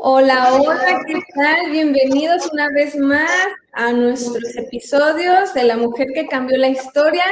[0.00, 1.70] Hola, hola, ¿qué tal?
[1.70, 3.30] Bienvenidos una vez más
[3.72, 7.24] a nuestros episodios de La Mujer que Cambió la Historia.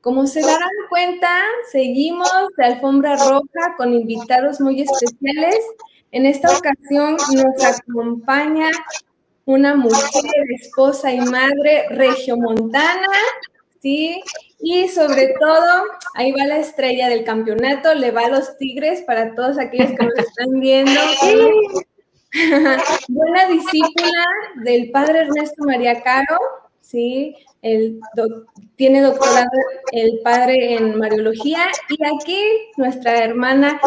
[0.00, 1.28] Como se darán cuenta,
[1.70, 5.56] seguimos de alfombra roja con invitados muy especiales.
[6.10, 8.70] En esta ocasión nos acompaña
[9.44, 13.08] una mujer, esposa y madre regiomontana,
[13.80, 14.22] ¿sí?
[14.60, 15.84] Y sobre todo,
[16.14, 20.06] ahí va la estrella del campeonato, le va a los Tigres para todos aquellos que
[20.06, 21.00] nos están viendo.
[23.08, 24.24] Buena discípula
[24.62, 26.38] del padre Ernesto María Caro,
[26.80, 27.34] ¿sí?
[27.60, 28.00] El
[28.76, 29.50] tiene doctorado
[29.92, 32.42] el padre en Mariología y aquí
[32.76, 33.80] nuestra hermana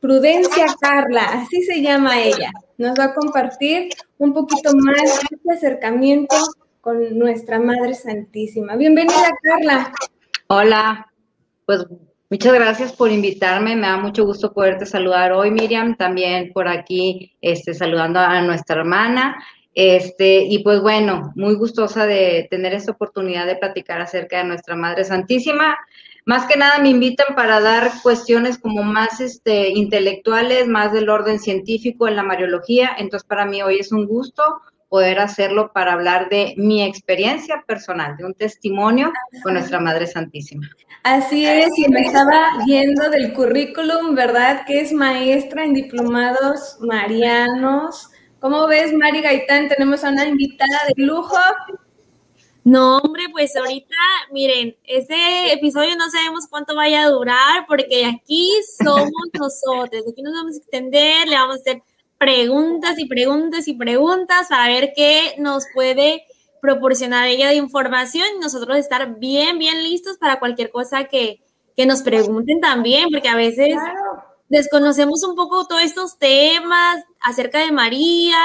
[0.00, 5.52] Prudencia Carla, así se llama ella, nos va a compartir un poquito más de este
[5.52, 6.36] acercamiento
[6.80, 8.76] con nuestra Madre Santísima.
[8.76, 9.92] Bienvenida Carla.
[10.48, 11.12] Hola,
[11.66, 11.86] pues
[12.30, 17.36] Muchas gracias por invitarme, me da mucho gusto poderte saludar hoy, Miriam, también por aquí
[17.40, 19.36] este, saludando a nuestra hermana.
[19.72, 24.74] Este, y pues bueno, muy gustosa de tener esta oportunidad de platicar acerca de nuestra
[24.74, 25.76] Madre Santísima.
[26.26, 31.38] Más que nada me invitan para dar cuestiones como más este, intelectuales, más del orden
[31.38, 32.92] científico en la Mariología.
[32.96, 34.42] Entonces, para mí hoy es un gusto
[34.88, 40.70] poder hacerlo para hablar de mi experiencia personal, de un testimonio con nuestra Madre Santísima.
[41.02, 44.62] Así es, y me estaba viendo del currículum, ¿verdad?
[44.66, 48.08] Que es maestra en diplomados marianos.
[48.38, 49.68] ¿Cómo ves, Mari Gaitán?
[49.68, 51.36] Tenemos a una invitada de lujo.
[52.64, 53.94] No, hombre, pues ahorita,
[54.32, 58.50] miren, ese episodio no sabemos cuánto vaya a durar, porque aquí
[58.82, 61.82] somos nosotros, aquí nos vamos a extender, le vamos a hacer
[62.16, 66.24] preguntas y preguntas y preguntas para ver qué nos puede
[66.62, 71.40] proporcionar ella de información y nosotros estar bien, bien listos para cualquier cosa que,
[71.86, 73.76] nos pregunten también, porque a veces
[74.48, 78.38] desconocemos un poco todos estos temas acerca de María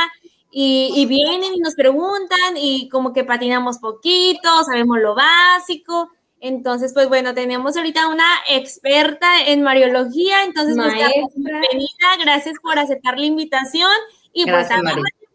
[0.52, 6.10] y, y, vienen y nos preguntan y como que patinamos poquito, sabemos lo básico.
[6.42, 10.94] Entonces, pues bueno, tenemos ahorita una experta en Mariología, entonces pues,
[11.36, 13.92] bienvenida, gracias por aceptar la invitación
[14.32, 14.70] y pues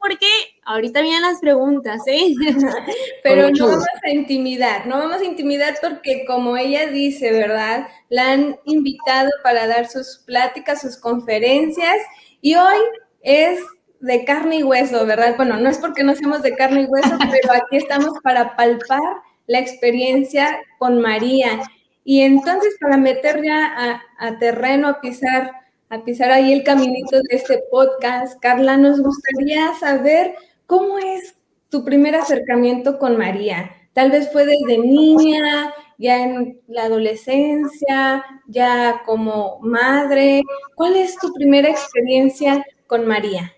[0.01, 0.27] porque
[0.67, 2.35] ahorita vienen las preguntas, ¿eh?
[3.23, 7.89] Pero no vamos a intimidar, no vamos a intimidar porque como ella dice, ¿verdad?
[8.11, 11.97] La han invitado para dar sus pláticas, sus conferencias
[12.43, 12.79] y hoy
[13.23, 13.61] es
[14.05, 15.35] de carne y hueso, ¿verdad?
[15.37, 19.01] Bueno, no es porque no seamos de carne y hueso, pero aquí estamos para palpar
[19.47, 21.61] la experiencia con María.
[22.05, 25.53] Y entonces para meter ya a, a terreno, a pisar
[25.91, 28.41] a pisar ahí el caminito de este podcast.
[28.41, 30.35] Carla, nos gustaría saber
[30.67, 31.37] cómo es
[31.69, 33.71] tu primer acercamiento con María.
[33.93, 40.43] Tal vez fue desde niña, ya en la adolescencia, ya como madre.
[40.75, 43.53] ¿Cuál es tu primera experiencia con María?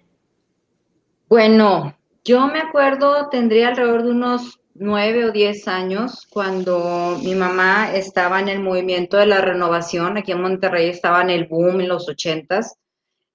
[1.28, 7.92] Bueno, yo me acuerdo, tendría alrededor de unos nueve o diez años cuando mi mamá
[7.92, 11.88] estaba en el movimiento de la renovación, aquí en Monterrey estaba en el boom en
[11.88, 12.78] los ochentas.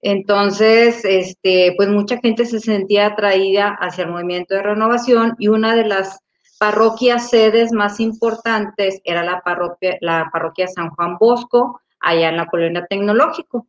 [0.01, 5.75] Entonces, este, pues mucha gente se sentía atraída hacia el movimiento de renovación y una
[5.75, 6.19] de las
[6.59, 12.45] parroquias sedes más importantes era la parroquia, la parroquia San Juan Bosco, allá en la
[12.45, 13.67] colonia tecnológico.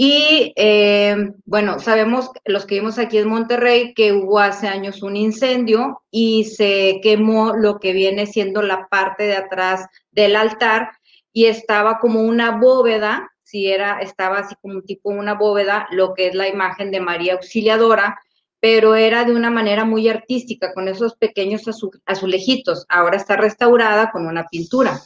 [0.00, 5.16] Y eh, bueno, sabemos los que vimos aquí en Monterrey que hubo hace años un
[5.16, 10.92] incendio y se quemó lo que viene siendo la parte de atrás del altar
[11.32, 16.14] y estaba como una bóveda, si era, estaba así como un tipo una bóveda, lo
[16.14, 18.20] que es la imagen de María Auxiliadora,
[18.60, 21.64] pero era de una manera muy artística, con esos pequeños
[22.06, 22.86] azulejitos.
[22.88, 25.00] Ahora está restaurada con una pintura.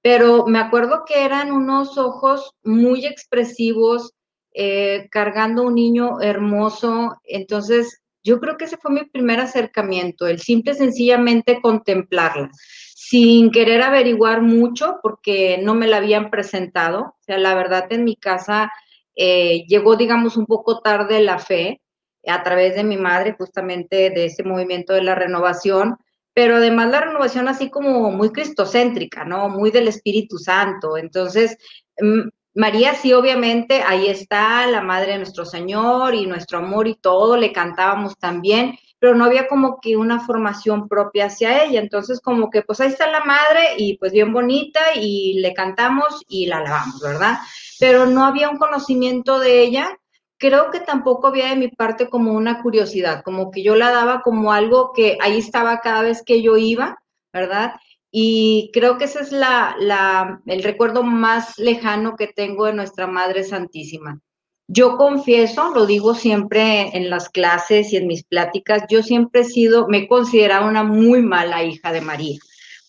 [0.00, 4.14] Pero me acuerdo que eran unos ojos muy expresivos,
[4.52, 7.20] eh, cargando un niño hermoso.
[7.24, 12.50] Entonces, yo creo que ese fue mi primer acercamiento, el simple sencillamente contemplarla,
[12.94, 17.00] sin querer averiguar mucho porque no me la habían presentado.
[17.00, 18.70] O sea, la verdad en mi casa
[19.16, 21.80] eh, llegó, digamos, un poco tarde la fe
[22.26, 25.96] a través de mi madre, justamente de ese movimiento de la renovación,
[26.34, 29.48] pero además la renovación así como muy cristocéntrica, ¿no?
[29.48, 30.96] Muy del Espíritu Santo.
[30.96, 31.56] Entonces,
[32.00, 36.96] mm, María sí, obviamente, ahí está la Madre de nuestro Señor y nuestro amor y
[36.96, 41.80] todo, le cantábamos también, pero no había como que una formación propia hacia ella.
[41.80, 46.22] Entonces, como que pues ahí está la Madre y pues bien bonita y le cantamos
[46.28, 47.38] y la alabamos, ¿verdad?
[47.78, 49.96] Pero no había un conocimiento de ella.
[50.36, 54.22] Creo que tampoco había de mi parte como una curiosidad, como que yo la daba
[54.22, 56.98] como algo que ahí estaba cada vez que yo iba,
[57.32, 57.74] ¿verdad?
[58.10, 64.20] Y creo que ese es el recuerdo más lejano que tengo de nuestra Madre Santísima.
[64.66, 69.44] Yo confieso, lo digo siempre en las clases y en mis pláticas, yo siempre he
[69.44, 72.38] sido, me he considerado una muy mala hija de María,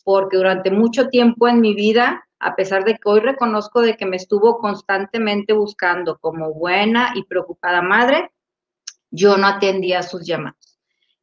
[0.03, 4.05] porque durante mucho tiempo en mi vida, a pesar de que hoy reconozco de que
[4.05, 8.31] me estuvo constantemente buscando como buena y preocupada madre,
[9.09, 10.70] yo no atendía sus llamados.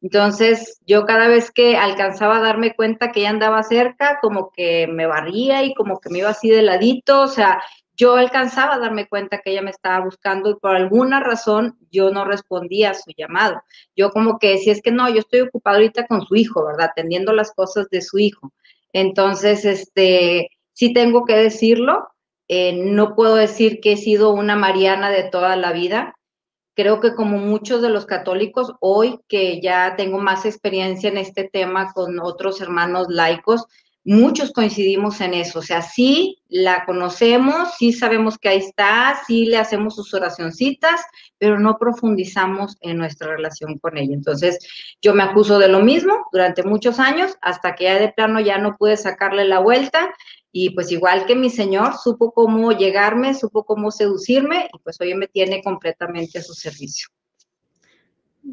[0.01, 4.87] Entonces, yo cada vez que alcanzaba a darme cuenta que ella andaba cerca, como que
[4.87, 7.61] me barría y como que me iba así de ladito, o sea,
[7.99, 12.11] yo alcanzaba a darme cuenta que ella me estaba buscando y por alguna razón yo
[12.11, 13.61] no respondía a su llamado.
[13.93, 16.91] Yo como que decía, es que no, yo estoy ocupado ahorita con su hijo, ¿verdad?
[16.91, 18.53] Atendiendo las cosas de su hijo.
[18.93, 22.07] Entonces, este, sí tengo que decirlo,
[22.47, 26.15] eh, no puedo decir que he sido una mariana de toda la vida.
[26.79, 31.43] Creo que como muchos de los católicos, hoy que ya tengo más experiencia en este
[31.43, 33.65] tema con otros hermanos laicos,
[34.03, 39.45] muchos coincidimos en eso, o sea, sí la conocemos, sí sabemos que ahí está, sí
[39.45, 41.01] le hacemos sus oracioncitas,
[41.37, 44.13] pero no profundizamos en nuestra relación con ella.
[44.13, 44.59] Entonces,
[45.01, 48.57] yo me acuso de lo mismo durante muchos años, hasta que ya de plano ya
[48.57, 50.09] no pude sacarle la vuelta,
[50.51, 55.13] y pues igual que mi señor, supo cómo llegarme, supo cómo seducirme, y pues hoy
[55.13, 57.09] me tiene completamente a su servicio.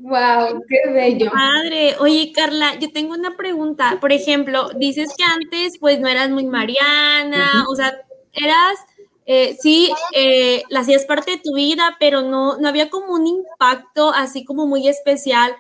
[0.03, 1.31] Wow, qué bello.
[1.33, 3.99] Madre, oye Carla, yo tengo una pregunta.
[4.01, 7.97] Por ejemplo, dices que antes pues no eras muy mariana, o sea,
[8.33, 8.79] eras,
[9.25, 13.27] eh, sí, eh, la hacías parte de tu vida, pero no, no había como un
[13.27, 15.57] impacto así como muy especial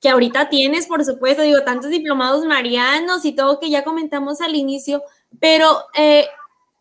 [0.00, 4.54] que ahorita tienes, por supuesto, digo, tantos diplomados marianos y todo que ya comentamos al
[4.54, 5.02] inicio,
[5.40, 6.26] pero eh,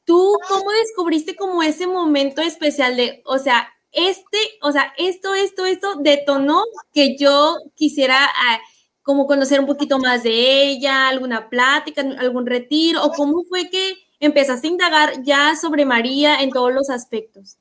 [0.05, 5.65] tú, ¿cómo descubriste como ese momento especial de, o sea, este, o sea, esto, esto,
[5.65, 6.63] esto detonó
[6.93, 8.59] que yo quisiera ah,
[9.01, 13.95] como conocer un poquito más de ella, alguna plática, algún retiro, o cómo fue que
[14.19, 17.57] empezaste a indagar ya sobre María en todos los aspectos.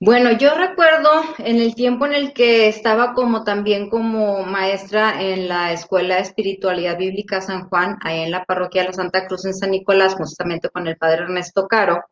[0.00, 5.48] Bueno, yo recuerdo en el tiempo en el que estaba como también como maestra en
[5.48, 9.44] la Escuela de Espiritualidad Bíblica San Juan, ahí en la parroquia de la Santa Cruz
[9.44, 12.04] en San Nicolás, justamente con el padre Ernesto Caro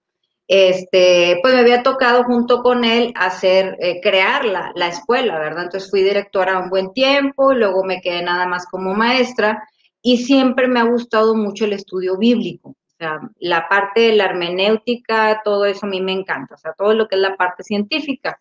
[0.48, 5.64] este, pues me había tocado junto con él hacer, eh, crear la, la, escuela, ¿verdad?
[5.64, 9.68] Entonces fui directora un buen tiempo, luego me quedé nada más como maestra
[10.02, 12.70] y siempre me ha gustado mucho el estudio bíblico.
[12.70, 16.72] O sea, la parte de la hermenéutica, todo eso a mí me encanta, o sea,
[16.72, 18.40] todo lo que es la parte científica.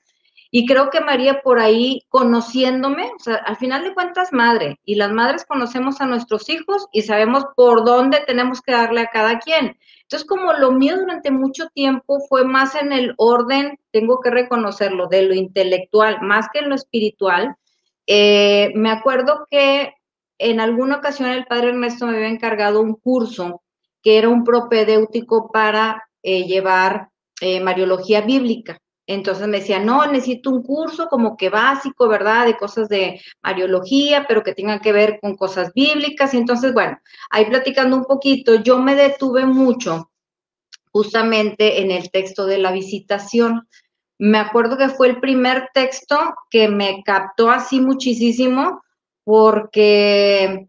[0.50, 4.96] Y creo que María por ahí, conociéndome, o sea, al final de cuentas, madre, y
[4.96, 9.40] las madres conocemos a nuestros hijos y sabemos por dónde tenemos que darle a cada
[9.40, 9.78] quien.
[10.06, 15.08] Entonces, como lo mío durante mucho tiempo fue más en el orden, tengo que reconocerlo,
[15.08, 17.56] de lo intelectual, más que en lo espiritual,
[18.06, 19.94] eh, me acuerdo que
[20.38, 23.64] en alguna ocasión el padre Ernesto me había encargado un curso
[24.04, 27.10] que era un propedéutico para eh, llevar
[27.42, 28.78] eh, Mariología Bíblica.
[29.08, 32.46] Entonces me decía, no, necesito un curso como que básico, ¿verdad?
[32.46, 36.34] De cosas de Mariología, pero que tengan que ver con cosas bíblicas.
[36.34, 36.98] Y entonces, bueno,
[37.30, 40.12] ahí platicando un poquito, yo me detuve mucho
[40.92, 43.68] justamente en el texto de la visitación.
[44.18, 46.18] Me acuerdo que fue el primer texto
[46.50, 48.82] que me captó así muchísimo
[49.24, 50.68] porque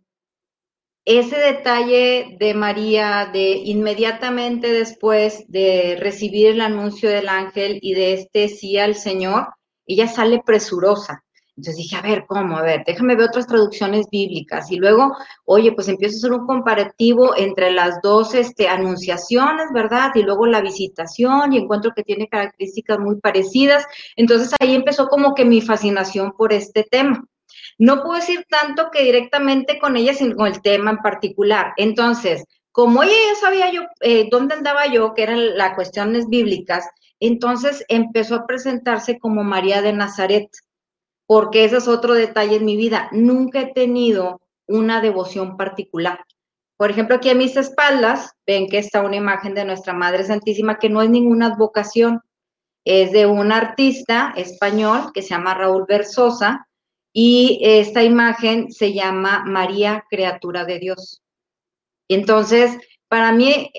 [1.07, 8.13] ese detalle de María, de inmediatamente después de recibir el anuncio del ángel y de
[8.15, 9.47] este sí al Señor,
[9.87, 11.23] ella sale presurosa.
[11.57, 12.59] Entonces dije, a ver, ¿cómo?
[12.59, 14.71] A ver, déjame ver otras traducciones bíblicas.
[14.71, 20.11] Y luego, oye, pues empiezo a hacer un comparativo entre las dos este, anunciaciones, ¿verdad?
[20.17, 23.87] Y luego la visitación y encuentro que tiene características muy parecidas.
[24.17, 27.25] Entonces ahí empezó como que mi fascinación por este tema.
[27.79, 31.73] No puedo decir tanto que directamente con ella, sino con el tema en particular.
[31.77, 36.87] Entonces, como ella ya sabía yo eh, dónde andaba yo, que eran las cuestiones bíblicas,
[37.21, 40.51] entonces empezó a presentarse como María de Nazaret,
[41.27, 43.09] porque ese es otro detalle en mi vida.
[43.13, 46.21] Nunca he tenido una devoción particular.
[46.77, 50.79] Por ejemplo, aquí a mis espaldas ven que está una imagen de nuestra Madre Santísima
[50.79, 52.21] que no es ninguna advocación,
[52.85, 56.66] es de un artista español que se llama Raúl Versosa,
[57.19, 61.23] y esta imagen se llama María, criatura de Dios.
[62.11, 62.77] Entonces,
[63.09, 63.71] para mí,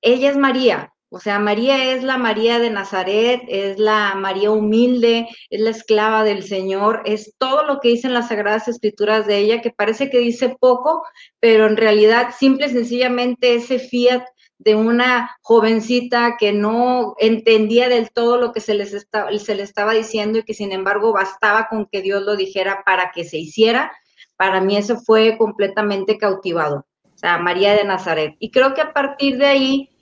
[0.00, 5.28] ella es María, o sea, María es la María de Nazaret, es la María humilde,
[5.50, 9.60] es la esclava del Señor, es todo lo que dicen las Sagradas Escrituras de ella,
[9.60, 11.02] que parece que dice poco,
[11.38, 14.24] pero en realidad simple y sencillamente ese fiat
[14.58, 19.92] de una jovencita que no entendía del todo lo que se, les se le estaba
[19.92, 23.92] diciendo y que sin embargo bastaba con que Dios lo dijera para que se hiciera,
[24.36, 26.86] para mí eso fue completamente cautivado.
[27.04, 28.36] o sea, María de Nazaret.
[28.38, 29.95] Y creo que a partir de ahí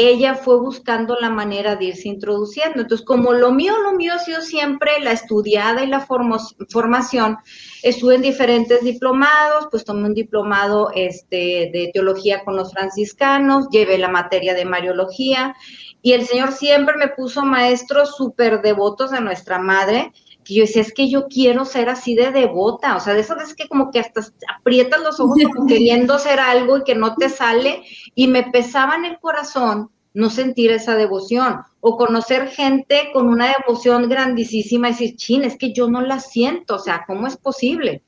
[0.00, 2.82] ella fue buscando la manera de irse introduciendo.
[2.82, 7.38] Entonces, como lo mío, lo mío ha sido siempre la estudiada y la formación,
[7.82, 13.98] estuve en diferentes diplomados, pues tomé un diplomado este, de teología con los franciscanos, llevé
[13.98, 15.56] la materia de mariología
[16.00, 20.12] y el Señor siempre me puso maestros súper devotos a nuestra madre
[20.48, 23.36] que yo decía, es que yo quiero ser así de devota, o sea, de eso
[23.36, 24.22] es que como que hasta
[24.58, 27.82] aprietas los ojos como queriendo hacer algo y que no te sale,
[28.14, 33.54] y me pesaba en el corazón no sentir esa devoción, o conocer gente con una
[33.58, 37.36] devoción grandísima y decir, chin, es que yo no la siento, o sea, ¿cómo es
[37.36, 38.02] posible?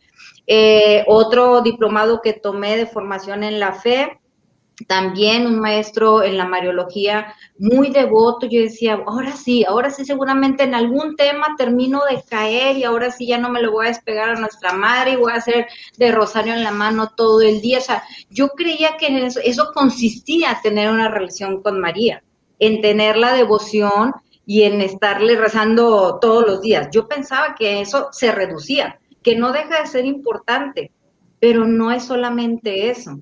[0.46, 4.19] Eh, otro diplomado que tomé de formación en la fe,
[4.86, 10.62] también un maestro en la Mariología muy devoto, yo decía, ahora sí, ahora sí seguramente
[10.62, 13.90] en algún tema termino de caer y ahora sí ya no me lo voy a
[13.90, 17.60] despegar a nuestra madre y voy a hacer de rosario en la mano todo el
[17.60, 17.78] día.
[17.78, 22.22] O sea, yo creía que eso, eso consistía en tener una relación con María,
[22.58, 24.12] en tener la devoción
[24.46, 26.88] y en estarle rezando todos los días.
[26.92, 30.92] Yo pensaba que eso se reducía, que no deja de ser importante,
[31.38, 33.20] pero no es solamente eso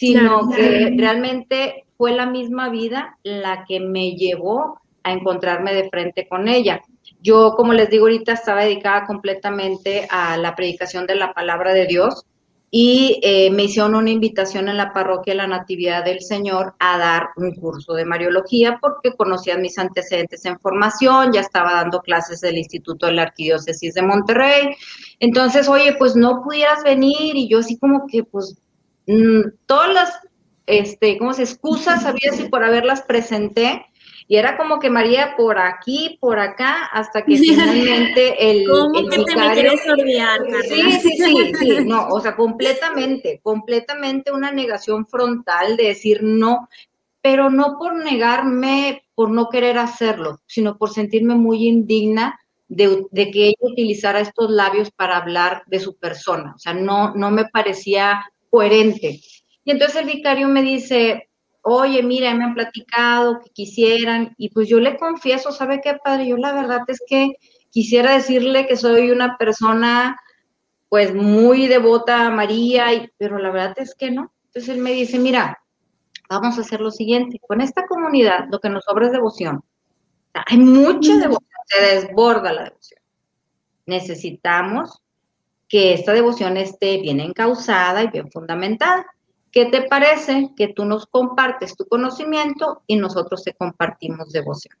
[0.00, 6.26] sino que realmente fue la misma vida la que me llevó a encontrarme de frente
[6.26, 6.80] con ella.
[7.20, 11.86] Yo, como les digo ahorita, estaba dedicada completamente a la predicación de la palabra de
[11.86, 12.24] Dios
[12.70, 17.28] y eh, me hicieron una invitación en la parroquia La Natividad del Señor a dar
[17.36, 22.56] un curso de Mariología porque conocían mis antecedentes en formación, ya estaba dando clases del
[22.56, 24.70] Instituto de la Arquidiócesis de Monterrey.
[25.18, 28.56] Entonces, oye, pues no pudieras venir y yo así como que, pues
[29.10, 30.20] Mm, todas las,
[30.66, 33.86] este, ¿cómo se excusas sabía si por haberlas presenté?
[34.28, 38.68] Y era como que María por aquí, por acá, hasta que finalmente el.
[38.68, 44.52] ¿Cómo que te me olvidar, Sí, sí, sí, sí, no, o sea, completamente, completamente una
[44.52, 46.68] negación frontal de decir no,
[47.20, 52.38] pero no por negarme, por no querer hacerlo, sino por sentirme muy indigna
[52.68, 56.52] de, de, que ella utilizara estos labios para hablar de su persona.
[56.54, 59.20] O sea, no, no me parecía coherente.
[59.64, 61.30] Y entonces el vicario me dice,
[61.62, 66.28] oye, mira, me han platicado que quisieran, y pues yo le confieso, ¿sabe qué, padre?
[66.28, 67.32] Yo la verdad es que
[67.70, 70.16] quisiera decirle que soy una persona
[70.88, 74.32] pues muy devota a María, y, pero la verdad es que no.
[74.46, 75.62] Entonces él me dice, mira,
[76.28, 79.62] vamos a hacer lo siguiente, con esta comunidad lo que nos sobra es devoción.
[80.32, 83.00] Hay mucha devoción, se desborda la devoción.
[83.86, 85.00] Necesitamos
[85.70, 89.06] que esta devoción esté bien encausada y bien fundamentada.
[89.52, 94.76] ¿Qué te parece que tú nos compartes tu conocimiento y nosotros te compartimos devoción?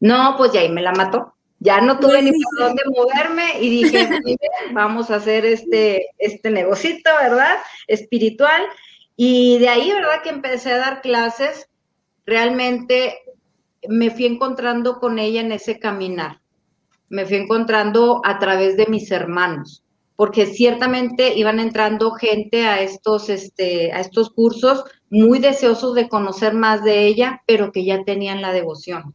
[0.00, 1.34] No, pues ya ahí me la mató.
[1.60, 4.08] Ya no tuve ni por dónde moverme y dije,
[4.72, 7.58] vamos a hacer este, este negocito, ¿verdad?
[7.86, 8.62] Espiritual.
[9.14, 10.22] Y de ahí, ¿verdad?
[10.22, 11.68] Que empecé a dar clases,
[12.24, 13.18] realmente
[13.86, 16.40] me fui encontrando con ella en ese caminar.
[17.10, 19.84] Me fui encontrando a través de mis hermanos
[20.18, 26.54] porque ciertamente iban entrando gente a estos, este, a estos cursos muy deseosos de conocer
[26.54, 29.14] más de ella, pero que ya tenían la devoción.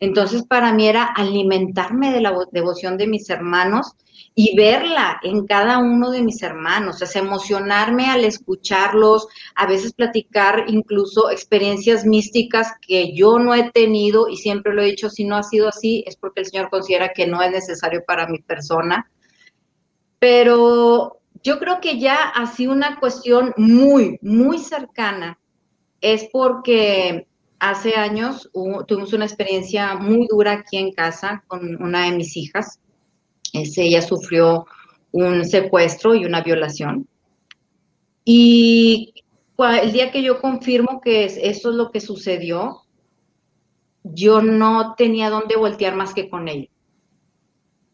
[0.00, 3.92] Entonces, para mí era alimentarme de la devoción de mis hermanos
[4.34, 10.64] y verla en cada uno de mis hermanos, es emocionarme al escucharlos, a veces platicar
[10.68, 15.36] incluso experiencias místicas que yo no he tenido y siempre lo he dicho, si no
[15.36, 19.10] ha sido así, es porque el Señor considera que no es necesario para mi persona
[20.18, 25.38] pero yo creo que ya así una cuestión muy, muy cercana
[26.00, 27.26] es porque
[27.58, 28.50] hace años
[28.86, 32.80] tuvimos una experiencia muy dura aquí en casa con una de mis hijas.
[33.52, 34.66] ella sufrió
[35.12, 37.08] un secuestro y una violación.
[38.24, 39.14] Y
[39.58, 42.82] el día que yo confirmo que eso es lo que sucedió,
[44.04, 46.68] yo no tenía dónde voltear más que con ella.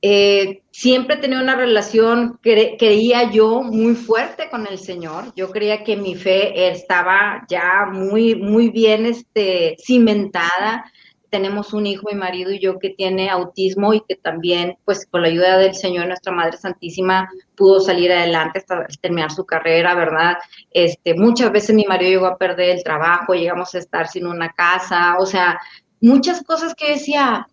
[0.06, 5.32] Eh, siempre tenía una relación, creía yo, muy fuerte con el Señor.
[5.34, 10.92] Yo creía que mi fe estaba ya muy, muy bien este, cimentada.
[11.30, 15.22] Tenemos un hijo, mi marido y yo, que tiene autismo y que también, pues con
[15.22, 20.36] la ayuda del Señor, nuestra Madre Santísima, pudo salir adelante hasta terminar su carrera, ¿verdad?
[20.70, 24.50] Este, muchas veces mi marido llegó a perder el trabajo, llegamos a estar sin una
[24.52, 25.58] casa, o sea,
[26.02, 27.48] muchas cosas que decía,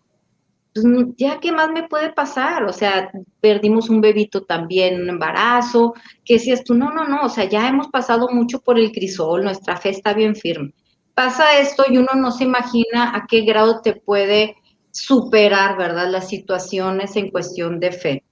[0.72, 0.86] pues
[1.16, 3.10] ya qué más me puede pasar, o sea,
[3.40, 7.68] perdimos un bebito también, un embarazo, que decías tú, no, no, no, o sea, ya
[7.68, 10.72] hemos pasado mucho por el crisol, nuestra fe está bien firme.
[11.14, 14.56] Pasa esto y uno no se imagina a qué grado te puede
[14.90, 16.10] superar, ¿verdad?
[16.10, 18.24] Las situaciones en cuestión de fe.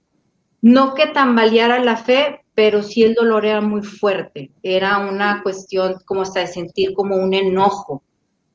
[0.61, 5.95] No que tambaleara la fe, pero sí el dolor era muy fuerte, era una cuestión
[6.05, 8.03] como hasta de sentir como un enojo,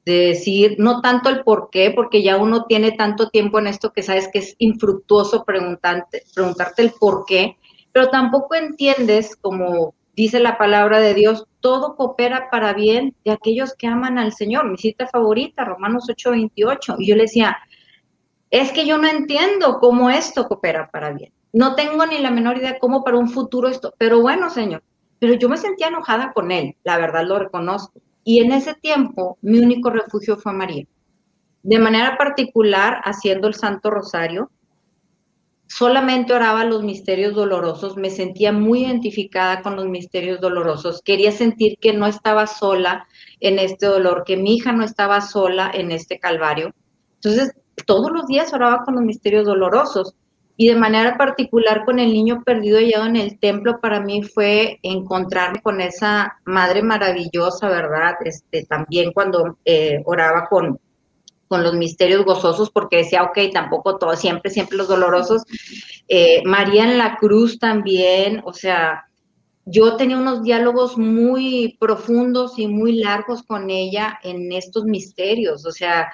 [0.07, 3.93] de decir, no tanto el por qué, porque ya uno tiene tanto tiempo en esto
[3.93, 7.57] que sabes que es infructuoso preguntarte, preguntarte el por qué,
[7.93, 13.75] pero tampoco entiendes, como dice la palabra de Dios, todo coopera para bien de aquellos
[13.75, 14.71] que aman al Señor.
[14.71, 16.97] Mi cita favorita, Romanos 8:28.
[16.99, 17.59] Y yo le decía,
[18.51, 21.33] es que yo no entiendo cómo esto coopera para bien.
[21.53, 24.83] No tengo ni la menor idea cómo para un futuro esto, pero bueno, Señor,
[25.19, 28.01] pero yo me sentía enojada con él, la verdad lo reconozco.
[28.29, 30.85] Y en ese tiempo mi único refugio fue María.
[31.63, 34.51] De manera particular, haciendo el Santo Rosario,
[35.69, 41.79] solamente oraba los misterios dolorosos, me sentía muy identificada con los misterios dolorosos, quería sentir
[41.79, 43.07] que no estaba sola
[43.39, 46.75] en este dolor, que mi hija no estaba sola en este calvario.
[47.23, 47.53] Entonces,
[47.87, 50.17] todos los días oraba con los misterios dolorosos
[50.57, 54.79] y de manera particular con el niño perdido hallado en el templo, para mí fue
[54.83, 58.15] encontrarme con esa madre maravillosa, ¿verdad?
[58.25, 60.81] Este, también cuando eh, oraba con,
[61.49, 65.43] con los misterios gozosos, porque decía, ok, tampoco todo, siempre, siempre los dolorosos.
[66.09, 69.05] Eh, María en la cruz también, o sea,
[69.67, 75.73] yo tenía unos diálogos muy profundos y muy largos con ella en estos misterios, o
[75.73, 76.09] sea,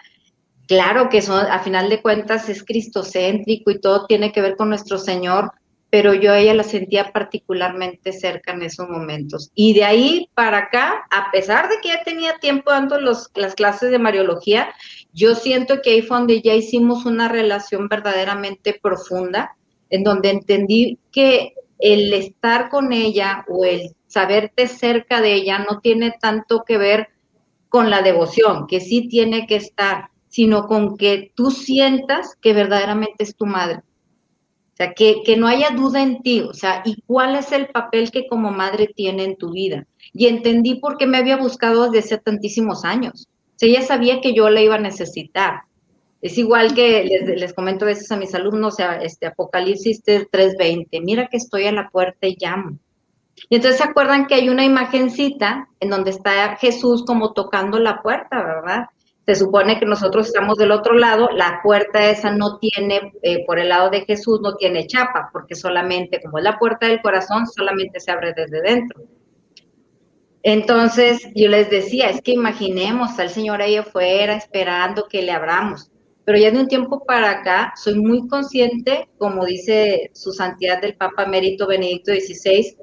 [0.73, 4.71] claro que son, a final de cuentas es cristocéntrico y todo tiene que ver con
[4.71, 5.53] nuestro Señor,
[5.91, 9.51] pero yo a ella la sentía particularmente cerca en esos momentos.
[9.55, 13.91] Y de ahí para acá, a pesar de que ya tenía tiempo dando las clases
[13.91, 14.73] de Mariología,
[15.13, 19.55] yo siento que ahí fue donde ya hicimos una relación verdaderamente profunda,
[19.91, 25.81] en donde entendí que el estar con ella o el saberte cerca de ella no
[25.81, 27.09] tiene tanto que ver
[27.69, 33.23] con la devoción, que sí tiene que estar, sino con que tú sientas que verdaderamente
[33.23, 33.81] es tu madre.
[34.73, 37.67] O sea, que, que, no haya duda en ti, o sea, y cuál es el
[37.67, 39.87] papel que como madre tiene en tu vida.
[40.15, 43.29] Y entendí por qué me había buscado desde hace tantísimos años.
[43.29, 45.65] O sea, ella sabía que yo la iba a necesitar.
[46.23, 50.03] Es igual que les, les comento a veces a mis alumnos, o sea, este Apocalipsis
[50.03, 52.79] 3.20, mira que estoy a la puerta y llamo.
[53.51, 58.01] Y entonces se acuerdan que hay una imagencita en donde está Jesús como tocando la
[58.01, 58.87] puerta, ¿verdad?
[59.27, 63.59] Se supone que nosotros estamos del otro lado, la puerta esa no tiene, eh, por
[63.59, 67.47] el lado de Jesús, no tiene chapa, porque solamente, como es la puerta del corazón,
[67.47, 69.03] solamente se abre desde dentro.
[70.43, 75.91] Entonces yo les decía, es que imaginemos al Señor ahí afuera esperando que le abramos.
[76.25, 80.97] Pero ya de un tiempo para acá soy muy consciente, como dice su santidad del
[80.97, 82.77] Papa Mérito Benedicto XVI,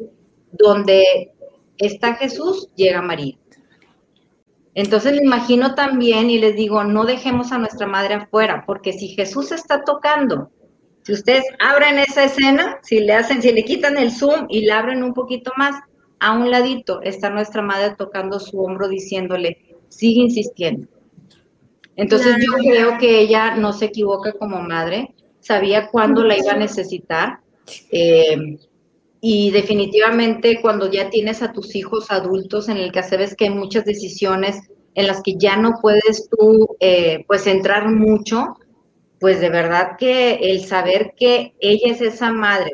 [0.51, 1.33] donde
[1.77, 3.37] está Jesús, llega María.
[4.75, 9.09] Entonces me imagino también y les digo, no dejemos a nuestra madre afuera, porque si
[9.09, 10.51] Jesús está tocando,
[11.03, 14.79] si ustedes abren esa escena, si le hacen, si le quitan el zoom y la
[14.79, 15.75] abren un poquito más,
[16.19, 20.87] a un ladito está nuestra madre tocando su hombro diciéndole, sigue insistiendo.
[21.95, 26.57] Entonces yo creo que ella no se equivoca como madre, sabía cuándo la iba a
[26.57, 27.39] necesitar.
[27.91, 28.57] Eh,
[29.21, 33.49] y definitivamente cuando ya tienes a tus hijos adultos en el que sabes que hay
[33.51, 34.61] muchas decisiones
[34.95, 38.55] en las que ya no puedes tú eh, pues entrar mucho,
[39.19, 42.71] pues de verdad que el saber que ella es esa madre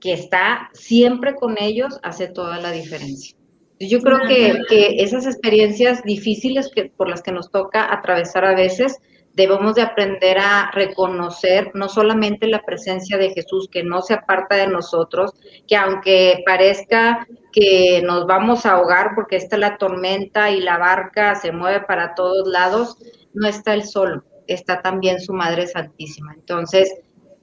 [0.00, 3.36] que está siempre con ellos hace toda la diferencia.
[3.78, 8.54] Yo creo que, que esas experiencias difíciles que, por las que nos toca atravesar a
[8.54, 8.98] veces,
[9.34, 14.56] debemos de aprender a reconocer no solamente la presencia de Jesús, que no se aparta
[14.56, 15.32] de nosotros,
[15.66, 21.34] que aunque parezca que nos vamos a ahogar porque está la tormenta y la barca
[21.34, 22.96] se mueve para todos lados,
[23.32, 26.34] no está él solo, está también su Madre Santísima.
[26.34, 26.92] Entonces,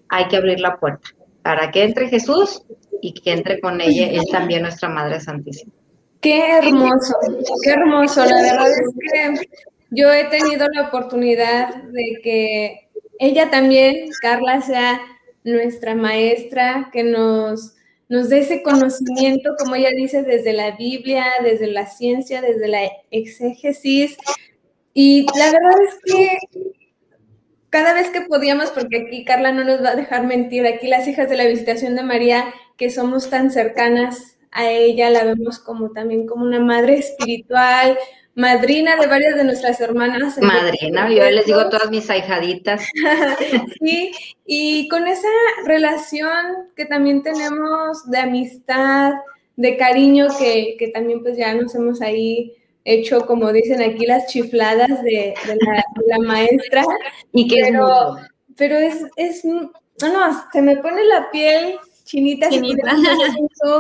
[0.09, 1.09] hay que abrir la puerta
[1.41, 2.61] para que entre Jesús
[3.01, 5.71] y que entre con ella él también nuestra Madre Santísima.
[6.19, 7.15] Qué hermoso,
[7.63, 8.25] qué hermoso.
[8.25, 9.47] La verdad es que
[9.89, 15.01] yo he tenido la oportunidad de que ella también, Carla, sea
[15.43, 17.75] nuestra maestra, que nos,
[18.09, 22.81] nos dé ese conocimiento, como ella dice, desde la Biblia, desde la ciencia, desde la
[23.11, 24.17] exégesis.
[24.93, 26.37] Y la verdad es que
[27.69, 31.07] cada vez que podíamos, porque aquí Carla no nos va a dejar mentir, aquí las
[31.07, 32.45] hijas de la visitación de María,
[32.77, 37.97] que somos tan cercanas a ella, la vemos como también como una madre espiritual,
[38.37, 40.37] madrina de varias de nuestras hermanas.
[40.39, 42.87] Madrina, yo les digo todas mis ahijaditas.
[43.81, 44.11] sí,
[44.45, 45.27] y con esa
[45.65, 49.13] relación que también tenemos de amistad,
[49.55, 52.53] de cariño, que, que también pues ya nos hemos ahí
[52.85, 55.33] hecho, como dicen aquí, las chifladas de,
[56.05, 56.85] la, maestra.
[57.33, 58.17] Y que pero,
[58.55, 62.95] pero es, es, no, no, se me pone la piel chinitas Chinita.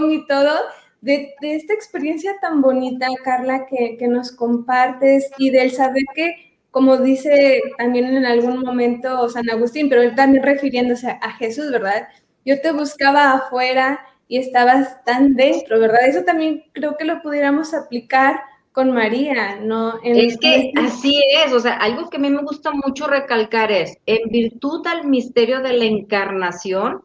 [0.09, 0.55] y todo,
[1.01, 6.97] de, esta experiencia tan bonita, Carla, que, que nos compartes y del saber que como
[6.97, 12.07] dice también en algún momento San Agustín, pero él también refiriéndose a Jesús, ¿verdad?
[12.45, 16.07] Yo te buscaba afuera y estabas tan dentro, ¿verdad?
[16.07, 18.41] Eso también creo que lo pudiéramos aplicar
[18.73, 19.99] con María, ¿no?
[20.03, 23.97] es que así es, o sea, algo que a mí me gusta mucho recalcar es,
[24.05, 27.01] en virtud al misterio de la encarnación,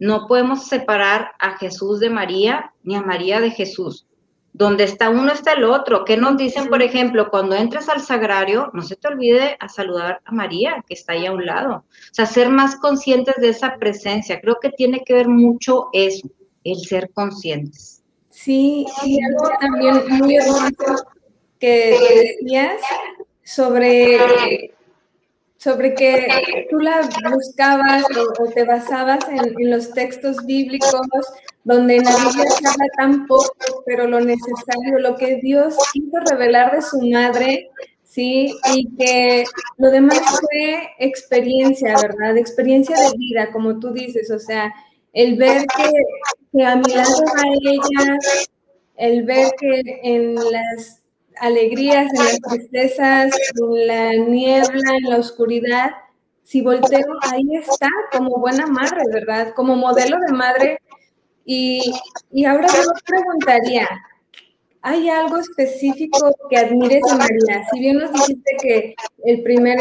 [0.00, 4.06] no podemos separar a Jesús de María ni a María de Jesús
[4.52, 6.04] donde está uno está el otro.
[6.04, 10.20] ¿Qué nos dicen, por ejemplo, cuando entres al sagrario, no se te olvide a saludar
[10.24, 11.76] a María, que está ahí a un lado?
[11.76, 14.40] O sea, ser más conscientes de esa presencia.
[14.40, 16.28] Creo que tiene que ver mucho eso,
[16.64, 18.02] el ser conscientes.
[18.28, 21.06] Sí, y algo también muy hermoso
[21.58, 22.80] que decías
[23.44, 24.74] sobre
[25.62, 26.26] sobre que
[26.70, 28.04] tú la buscabas
[28.38, 31.02] o, te basabas en, los textos bíblicos
[31.64, 33.52] donde en la Biblia se habla tan poco,
[33.84, 37.68] pero lo necesario, lo que Dios quiso revelar de su madre,
[38.04, 38.56] ¿sí?
[38.74, 39.44] Y que
[39.76, 42.38] lo demás fue experiencia, ¿verdad?
[42.38, 44.72] Experiencia de vida, como tú dices, o sea,
[45.12, 45.90] el ver que,
[46.52, 48.18] que a mi lado va ella,
[48.96, 50.99] el ver que en las
[51.40, 55.90] alegrías, en las tristezas, en la niebla, en la oscuridad,
[56.50, 59.52] si volteo, ahí está, como buena madre, ¿verdad?
[59.54, 60.80] Como modelo de madre.
[61.44, 61.80] Y,
[62.32, 63.88] y ahora yo preguntaría,
[64.82, 67.64] ¿hay algo específico que admires de María?
[67.72, 68.94] Si bien nos dijiste que
[69.26, 69.78] el primer,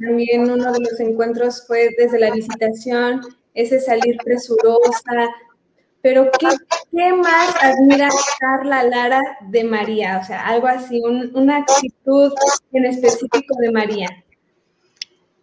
[0.00, 3.20] también uno de los encuentros fue desde la visitación,
[3.54, 5.28] ese salir presurosa,
[6.02, 6.48] pero ¿qué,
[6.90, 8.08] ¿qué, más admira
[8.38, 10.18] Carla Lara de María?
[10.22, 11.00] O sea, algo así,
[11.34, 12.32] una actitud
[12.72, 14.08] en específico de María.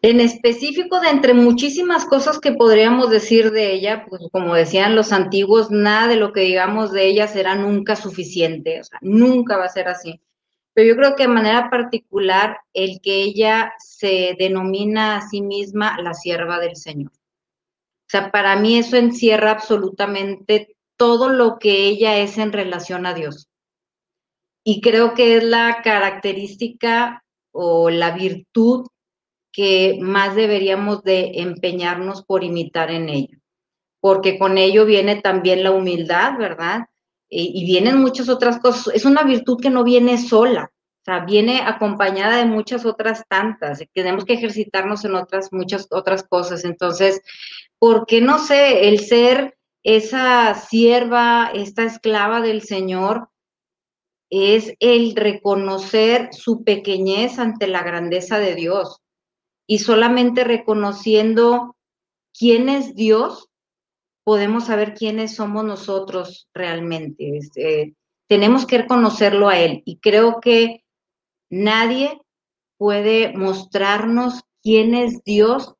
[0.01, 5.11] En específico, de entre muchísimas cosas que podríamos decir de ella, pues como decían los
[5.11, 9.65] antiguos, nada de lo que digamos de ella será nunca suficiente, o sea, nunca va
[9.65, 10.21] a ser así.
[10.73, 15.99] Pero yo creo que de manera particular, el que ella se denomina a sí misma
[16.01, 17.11] la sierva del Señor.
[18.07, 23.13] O sea, para mí eso encierra absolutamente todo lo que ella es en relación a
[23.13, 23.49] Dios.
[24.63, 28.87] Y creo que es la característica o la virtud
[29.51, 33.37] que más deberíamos de empeñarnos por imitar en ella.
[33.99, 36.85] Porque con ello viene también la humildad, ¿verdad?
[37.29, 38.95] Y, vienen muchas otras cosas.
[38.95, 43.83] Es una virtud que no viene sola, o sea, viene acompañada de muchas otras tantas.
[43.93, 46.63] Tenemos que ejercitarnos en otras, muchas otras cosas.
[46.63, 47.21] Entonces,
[47.79, 53.29] porque no sé, el ser esa sierva, esta esclava del Señor,
[54.29, 59.01] es el reconocer su pequeñez ante la grandeza de Dios.
[59.65, 61.77] Y solamente reconociendo
[62.37, 63.49] quién es Dios,
[64.25, 67.37] podemos saber quiénes somos nosotros realmente.
[67.37, 67.95] Este,
[68.27, 69.83] tenemos que reconocerlo a Él.
[69.85, 70.83] Y creo que
[71.49, 72.19] nadie
[72.77, 75.76] puede mostrarnos quién es Dios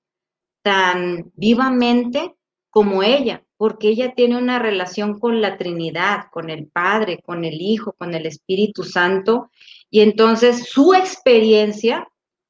[0.67, 2.35] tan vivamente
[2.69, 7.61] como ella, porque ella tiene una relación con la Trinidad, con el Padre, con el
[7.61, 9.49] Hijo, con el Espíritu Santo,
[9.89, 12.05] y entonces su experiencia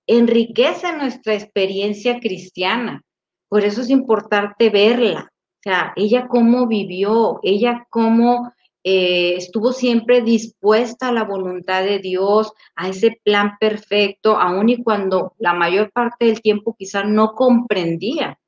[0.08, 3.04] enriquece nuestra experiencia cristiana.
[3.50, 8.52] Por eso es importante verla, o sea, ella cómo vivió, ella cómo
[8.84, 14.84] eh, estuvo siempre dispuesta a la voluntad de Dios, a ese plan perfecto, aun y
[14.84, 18.40] cuando la mayor parte del tiempo quizá no comprendía.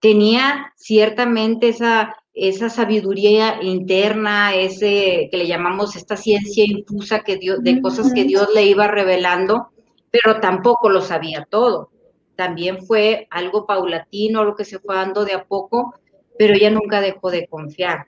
[0.00, 7.62] Tenía ciertamente esa, esa sabiduría interna, ese que le llamamos esta ciencia infusa que Dios,
[7.62, 9.68] de cosas que Dios le iba revelando,
[10.10, 11.90] pero tampoco lo sabía todo.
[12.34, 15.94] También fue algo paulatino, lo que se fue dando de a poco,
[16.38, 18.06] pero ella nunca dejó de confiar.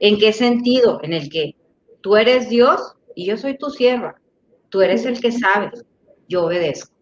[0.00, 0.98] ¿En qué sentido?
[1.02, 1.54] En el que
[2.00, 4.16] tú eres Dios y yo soy tu sierva.
[4.70, 5.84] Tú eres el que sabes,
[6.28, 6.92] yo obedezco.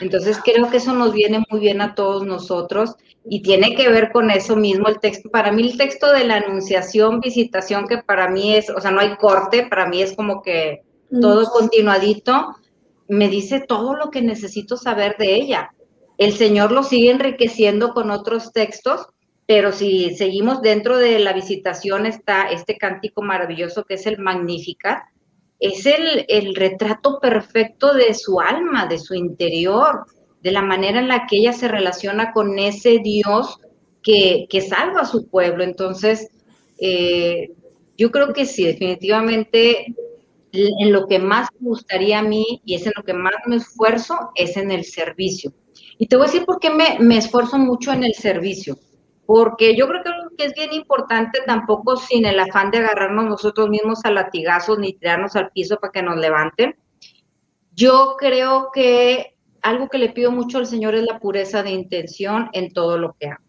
[0.00, 4.12] Entonces creo que eso nos viene muy bien a todos nosotros y tiene que ver
[4.12, 5.30] con eso mismo el texto.
[5.30, 9.00] Para mí el texto de la anunciación, visitación, que para mí es, o sea, no
[9.00, 10.82] hay corte, para mí es como que
[11.20, 12.56] todo continuadito,
[13.08, 15.70] me dice todo lo que necesito saber de ella.
[16.18, 19.06] El Señor lo sigue enriqueciendo con otros textos
[19.50, 25.02] pero si seguimos dentro de la visitación está este cántico maravilloso que es el Magnificat,
[25.58, 30.04] es el, el, retrato perfecto de su alma, de su interior,
[30.40, 33.58] de la manera en la que ella se relaciona con ese Dios
[34.04, 35.64] que, que salva a su pueblo.
[35.64, 36.28] Entonces,
[36.78, 37.50] eh,
[37.98, 39.96] yo creo que sí, definitivamente
[40.52, 43.56] en lo que más me gustaría a mí y es en lo que más me
[43.56, 45.52] esfuerzo es en el servicio.
[45.98, 48.78] Y te voy a decir por qué me, me esfuerzo mucho en el servicio
[49.32, 50.02] porque yo creo
[50.36, 54.94] que es bien importante tampoco sin el afán de agarrarnos nosotros mismos a latigazos ni
[54.94, 56.74] tirarnos al piso para que nos levanten.
[57.72, 62.48] Yo creo que algo que le pido mucho al Señor es la pureza de intención
[62.52, 63.44] en todo lo que hago.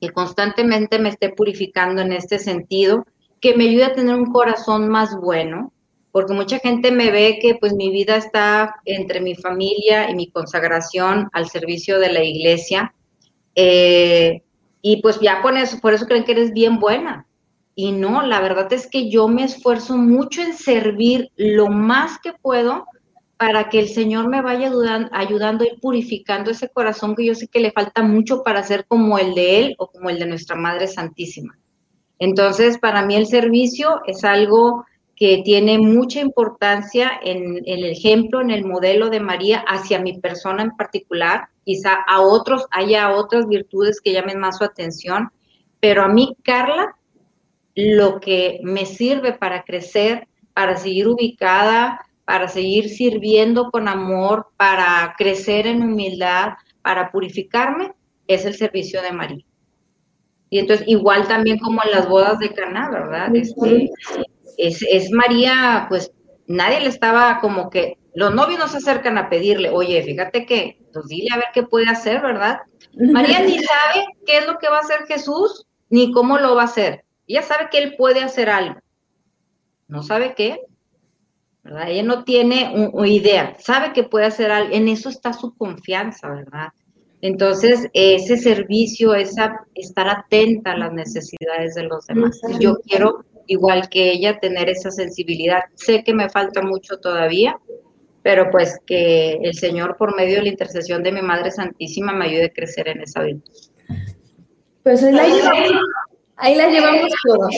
[0.00, 3.06] Que constantemente me esté purificando en este sentido,
[3.40, 5.72] que me ayude a tener un corazón más bueno,
[6.10, 10.28] porque mucha gente me ve que pues mi vida está entre mi familia y mi
[10.28, 12.92] consagración al servicio de la iglesia.
[13.54, 14.42] Eh,
[14.82, 17.26] y pues ya con eso, por eso creen que eres bien buena.
[17.74, 22.32] Y no, la verdad es que yo me esfuerzo mucho en servir lo más que
[22.32, 22.86] puedo
[23.36, 27.46] para que el Señor me vaya ayudando, ayudando y purificando ese corazón que yo sé
[27.46, 30.56] que le falta mucho para ser como el de Él o como el de nuestra
[30.56, 31.56] Madre Santísima.
[32.18, 38.50] Entonces, para mí el servicio es algo que tiene mucha importancia en, el ejemplo, en
[38.50, 41.48] el modelo de María hacia mi persona en particular.
[41.68, 45.28] Quizá a otros haya otras virtudes que llamen más su atención,
[45.80, 46.96] pero a mí, Carla,
[47.74, 55.14] lo que me sirve para crecer, para seguir ubicada, para seguir sirviendo con amor, para
[55.18, 57.92] crecer en humildad, para purificarme,
[58.26, 59.44] es el servicio de María.
[60.48, 63.28] Y entonces, igual también como en las bodas de Caná, ¿verdad?
[63.36, 63.90] Este,
[64.56, 66.12] es, María, pues
[66.46, 70.78] nadie le estaba como que, los novios no se acercan a pedirle, oye, fíjate que,
[70.98, 72.58] pues dile a ver qué puede hacer, ¿verdad?
[72.94, 76.62] María ni sabe qué es lo que va a hacer Jesús, ni cómo lo va
[76.62, 77.04] a hacer.
[77.26, 78.80] Ella sabe que él puede hacer algo.
[79.86, 80.60] No sabe qué,
[81.86, 86.28] ella no tiene una idea, sabe que puede hacer algo, en eso está su confianza,
[86.28, 86.68] ¿verdad?
[87.20, 92.40] Entonces, ese servicio, esa estar atenta a las necesidades de los demás.
[92.60, 95.62] Yo quiero, igual que ella, tener esa sensibilidad.
[95.74, 97.58] Sé que me falta mucho todavía,
[98.28, 102.26] pero pues que el Señor, por medio de la intercesión de mi Madre Santísima, me
[102.26, 103.40] ayude a crecer en esa vida.
[104.82, 105.82] Pues ahí la llevamos,
[106.36, 107.54] ahí la llevamos todos.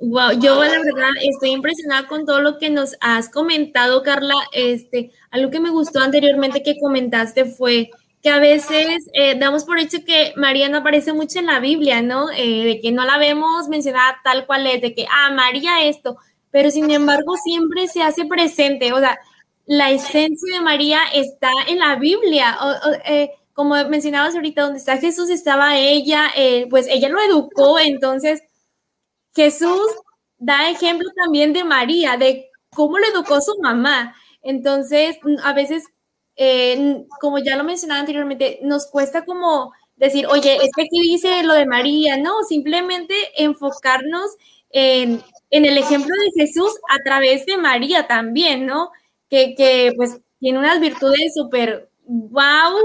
[0.00, 4.36] Wow, yo la verdad estoy impresionada con todo lo que nos has comentado, Carla.
[4.52, 7.90] Este, algo que me gustó anteriormente que comentaste fue
[8.22, 12.00] que a veces eh, damos por hecho que María no aparece mucho en la Biblia,
[12.00, 12.30] ¿no?
[12.30, 16.16] Eh, de que no la vemos mencionada tal cual es, de que, ah, María esto,
[16.50, 19.18] pero sin embargo siempre se hace presente, o sea,
[19.66, 22.56] la esencia de María está en la Biblia.
[23.04, 26.32] Eh, como mencionabas ahorita, donde está Jesús estaba ella,
[26.70, 28.40] pues ella lo educó, entonces
[29.34, 29.88] Jesús
[30.38, 34.14] da ejemplo también de María, de cómo lo educó su mamá.
[34.42, 35.84] Entonces, a veces,
[36.36, 41.42] eh, como ya lo mencionaba anteriormente, nos cuesta como decir, oye, es que aquí dice
[41.42, 44.36] lo de María, no, simplemente enfocarnos
[44.70, 48.90] en, el ejemplo de Jesús a través de María también, ¿no?
[49.30, 52.76] Que, que pues tiene unas virtudes súper wow.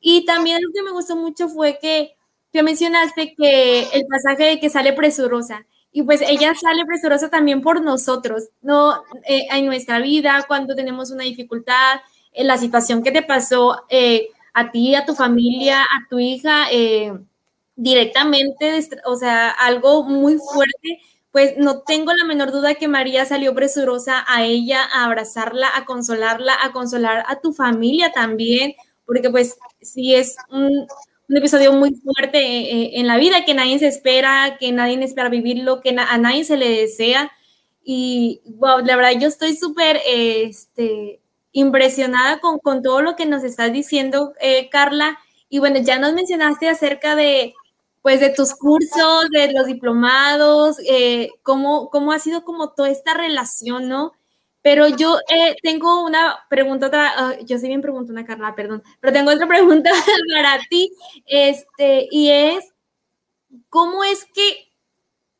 [0.00, 2.14] Y también lo que me gustó mucho fue que,
[2.52, 7.60] que mencionaste que el pasaje de que sale presurosa y pues ella sale presurosa también
[7.60, 9.02] por nosotros, ¿no?
[9.28, 12.00] Eh, en nuestra vida, cuando tenemos una dificultad,
[12.32, 16.66] en la situación que te pasó eh, a ti, a tu familia, a tu hija,
[16.72, 17.12] eh,
[17.76, 21.00] directamente, o sea, algo muy fuerte,
[21.32, 25.86] pues no tengo la menor duda que María salió presurosa a ella, a abrazarla, a
[25.86, 28.74] consolarla, a consolar a tu familia también,
[29.06, 30.86] porque pues si es un,
[31.32, 35.02] un episodio muy fuerte eh, eh, en la vida que nadie se espera, que nadie
[35.02, 37.32] espera vivirlo, que a nadie se le desea.
[37.82, 43.44] Y wow, la verdad yo estoy súper este, impresionada con, con, todo lo que nos
[43.44, 45.18] estás diciendo, eh, Carla.
[45.48, 47.54] Y bueno, ya nos mencionaste acerca de,
[48.02, 50.76] pues, de tus cursos, de los diplomados,
[51.42, 54.12] cómo, cómo ha sido como toda esta relación, ¿no?
[54.62, 59.12] Pero yo eh, tengo una pregunta, otra, ah, yo soy bien preguntona, Carla, perdón, pero
[59.12, 59.90] tengo otra pregunta
[60.32, 60.92] para ti,
[61.26, 62.72] este, y es,
[63.68, 64.68] ¿cómo es que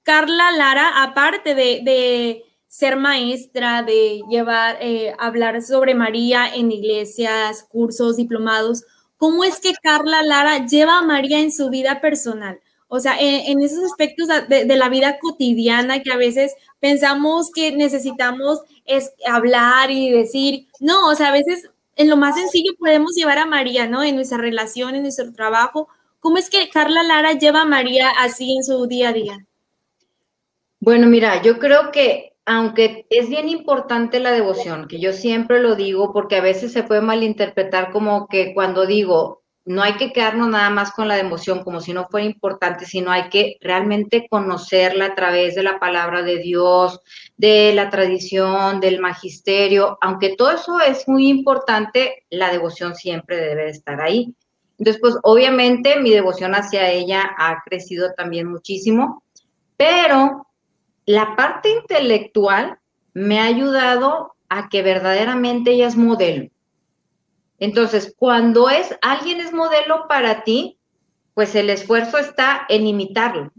[0.03, 8.17] Carla Lara, aparte de, ser maestra, de llevar, eh, hablar sobre María en iglesias, cursos,
[8.17, 8.85] diplomados,
[9.23, 12.59] ¿cómo es que Carla Lara lleva a María en su vida personal?
[12.89, 18.63] O sea, en, esos aspectos de, la vida cotidiana que a veces pensamos que necesitamos
[18.85, 23.39] es hablar y decir, no, o sea, a veces en lo más sencillo podemos llevar
[23.39, 24.03] a María, ¿no?
[24.03, 25.87] En nuestra relación, en nuestro trabajo.
[26.19, 29.47] ¿Cómo es que Carla Lara lleva a María así en su día a día?
[30.81, 35.75] Bueno, mira, yo creo que aunque es bien importante la devoción, que yo siempre lo
[35.77, 40.49] digo porque a veces se puede malinterpretar como que cuando digo no hay que quedarnos
[40.49, 45.07] nada más con la emoción como si no fuera importante, sino hay que realmente conocerla
[45.07, 47.01] a través de la palabra de Dios,
[47.37, 49.99] de la tradición, del magisterio.
[50.01, 54.35] Aunque todo eso es muy importante, la devoción siempre debe estar ahí.
[54.79, 59.23] Entonces, pues obviamente mi devoción hacia ella ha crecido también muchísimo,
[59.77, 60.47] pero
[61.07, 62.79] la parte intelectual
[63.15, 66.49] me ha ayudado a que verdaderamente ella es modelo.
[67.59, 70.79] Entonces, cuando es alguien es modelo para ti,
[71.35, 73.53] pues el esfuerzo está en imitarlo.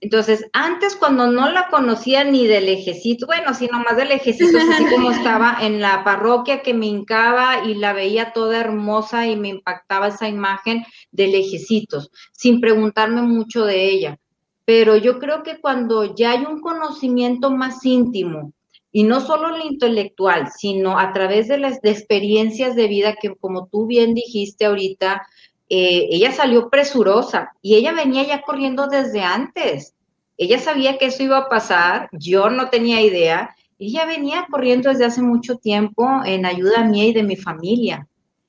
[0.00, 4.84] Entonces, antes cuando no la conocía ni del ejecito, bueno, sino más del ejecito, así
[4.86, 9.48] como estaba en la parroquia que me hincaba y la veía toda hermosa y me
[9.48, 14.18] impactaba esa imagen de lejecitos, sin preguntarme mucho de ella.
[14.64, 18.52] Pero yo creo que cuando ya hay un conocimiento más íntimo,
[18.92, 23.66] y no solo el intelectual, sino a través de las experiencias de vida que, como
[23.66, 25.26] tú bien dijiste ahorita,
[25.70, 29.94] eh, ella salió presurosa y ella venía ya corriendo desde antes.
[30.36, 35.06] Ella sabía que eso iba a pasar, yo no tenía idea, ella venía corriendo desde
[35.06, 38.06] hace mucho tiempo en ayuda mía y de mi familia.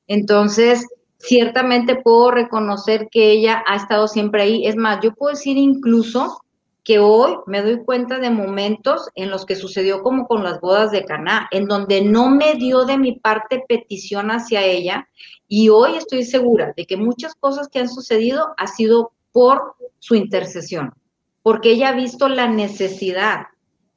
[0.08, 0.86] Entonces,
[1.24, 4.68] ciertamente puedo reconocer que ella ha estado siempre ahí.
[4.68, 6.44] Es más, yo puedo decir incluso
[6.84, 10.92] que hoy me doy cuenta de momentos en los que sucedió como con las bodas
[10.92, 15.08] de Caná, en donde no me dio de mi parte petición hacia ella
[15.48, 20.16] y hoy estoy segura de que muchas cosas que han sucedido ha sido por su
[20.16, 20.94] intercesión,
[21.42, 23.46] porque ella ha visto la necesidad.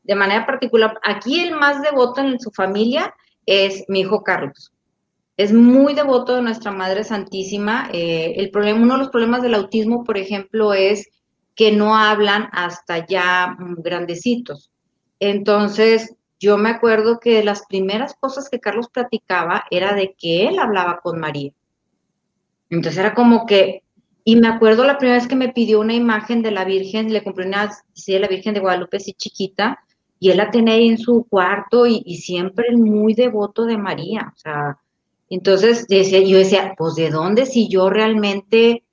[0.05, 3.13] De manera particular, aquí el más devoto en su familia
[3.47, 4.73] es mi hijo Carlos.
[5.37, 7.91] Es muy devoto de nuestra Madre Santísima.
[7.93, 11.11] Eh, el problema, uno de los problemas del autismo, por ejemplo, es
[11.55, 14.71] que no hablan hasta ya mm, grandecitos.
[15.21, 20.59] Entonces, yo me acuerdo que las primeras cosas que Carlos platicaba era de que él
[20.59, 21.53] hablaba con María.
[22.71, 23.83] Entonces era como que,
[24.25, 27.23] y me acuerdo la primera vez que me pidió una imagen de la Virgen, le
[27.23, 29.79] compré una, sí, de la Virgen de Guadalupe, así chiquita,
[30.19, 34.33] y él la tenía ahí en su cuarto y, y siempre muy devoto de María.
[34.35, 34.79] O sea,
[35.29, 38.85] entonces decía, yo decía, pues de dónde si yo realmente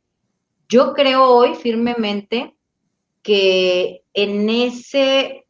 [0.68, 2.56] yo creo hoy firmemente
[3.22, 5.46] que en ese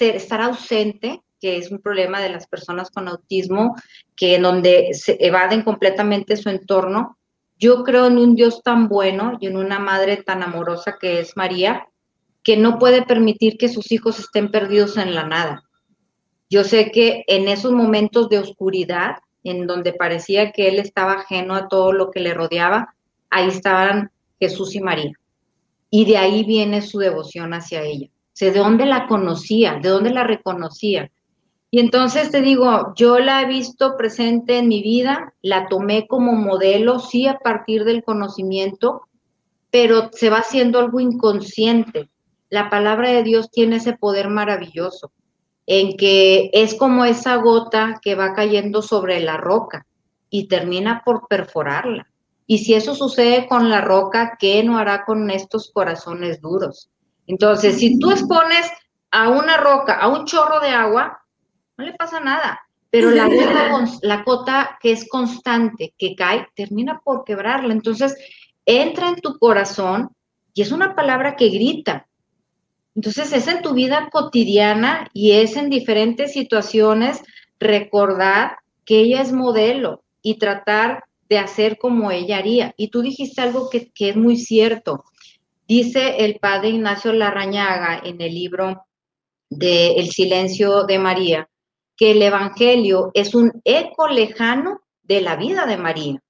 [0.00, 3.74] estar ausente, que es un problema de las personas con autismo,
[4.16, 7.18] que en donde se evaden completamente su entorno,
[7.58, 11.36] yo creo en un Dios tan bueno y en una madre tan amorosa que es
[11.36, 11.86] María,
[12.42, 15.64] que no puede permitir que sus hijos estén perdidos en la nada.
[16.48, 21.54] Yo sé que en esos momentos de oscuridad, en donde parecía que él estaba ajeno
[21.54, 22.94] a todo lo que le rodeaba,
[23.30, 25.12] ahí estaban Jesús y María.
[25.90, 28.08] Y de ahí viene su devoción hacia ella.
[28.08, 29.78] O ¿de dónde la conocía?
[29.80, 31.10] ¿De dónde la reconocía?
[31.70, 36.32] Y entonces te digo, yo la he visto presente en mi vida, la tomé como
[36.32, 39.08] modelo, sí, a partir del conocimiento,
[39.70, 42.10] pero se va haciendo algo inconsciente.
[42.50, 45.12] La palabra de Dios tiene ese poder maravilloso,
[45.66, 49.86] en que es como esa gota que va cayendo sobre la roca
[50.30, 52.08] y termina por perforarla.
[52.46, 56.90] Y si eso sucede con la roca, ¿qué no hará con estos corazones duros?
[57.26, 58.70] Entonces, si tú expones
[59.10, 61.22] a una roca, a un chorro de agua,
[61.76, 62.60] no le pasa nada.
[62.90, 67.72] Pero la gota, la gota que es constante, que cae, termina por quebrarla.
[67.72, 68.16] Entonces,
[68.66, 70.10] entra en tu corazón
[70.54, 72.06] y es una palabra que grita.
[72.94, 77.22] Entonces, es en tu vida cotidiana y es en diferentes situaciones
[77.58, 82.74] recordar que ella es modelo y tratar de hacer como ella haría.
[82.76, 85.04] Y tú dijiste algo que, es muy cierto.
[85.66, 88.84] Dice el padre Ignacio Larrañaga en el libro
[89.48, 91.48] de El silencio de María,
[91.96, 96.22] que el Evangelio es un eco lejano de la vida de María.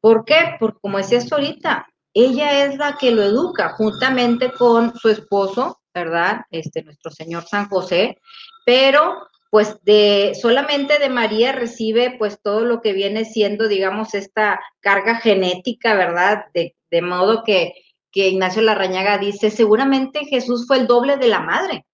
[0.00, 0.56] ¿Por qué?
[0.60, 5.80] Porque como decía esto ahorita, ella es la que lo educa juntamente con su esposo,
[5.96, 6.42] ¿verdad?
[6.50, 8.18] Este, nuestro Señor San José,
[8.66, 9.16] pero
[9.50, 15.16] pues de solamente de María recibe pues todo lo que viene siendo, digamos, esta carga
[15.16, 16.44] genética, ¿verdad?
[16.52, 17.72] De, de modo que,
[18.12, 21.86] que Ignacio Larrañaga dice, seguramente Jesús fue el doble de la madre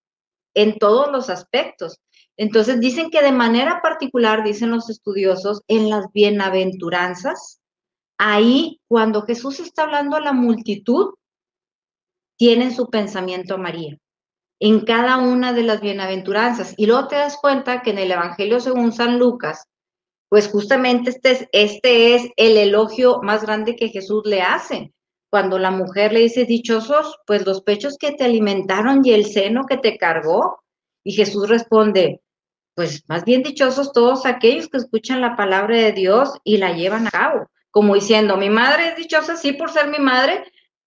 [0.55, 2.01] en todos los aspectos.
[2.37, 7.61] Entonces dicen que de manera particular, dicen los estudiosos, en las bienaventuranzas,
[8.19, 11.15] ahí cuando Jesús está hablando a la multitud,
[12.43, 13.97] tienen su pensamiento a María
[14.59, 16.75] en cada una de las bienaventuranzas.
[16.77, 19.69] Y luego te das cuenta que en el Evangelio según San Lucas,
[20.29, 24.93] pues justamente este es, este es el elogio más grande que Jesús le hace.
[25.31, 29.65] Cuando la mujer le dice, dichosos, pues los pechos que te alimentaron y el seno
[29.65, 30.65] que te cargó.
[31.05, 32.23] Y Jesús responde,
[32.75, 37.07] pues más bien dichosos todos aquellos que escuchan la palabra de Dios y la llevan
[37.07, 37.49] a cabo.
[37.71, 40.43] Como diciendo, mi madre es dichosa, sí, por ser mi madre,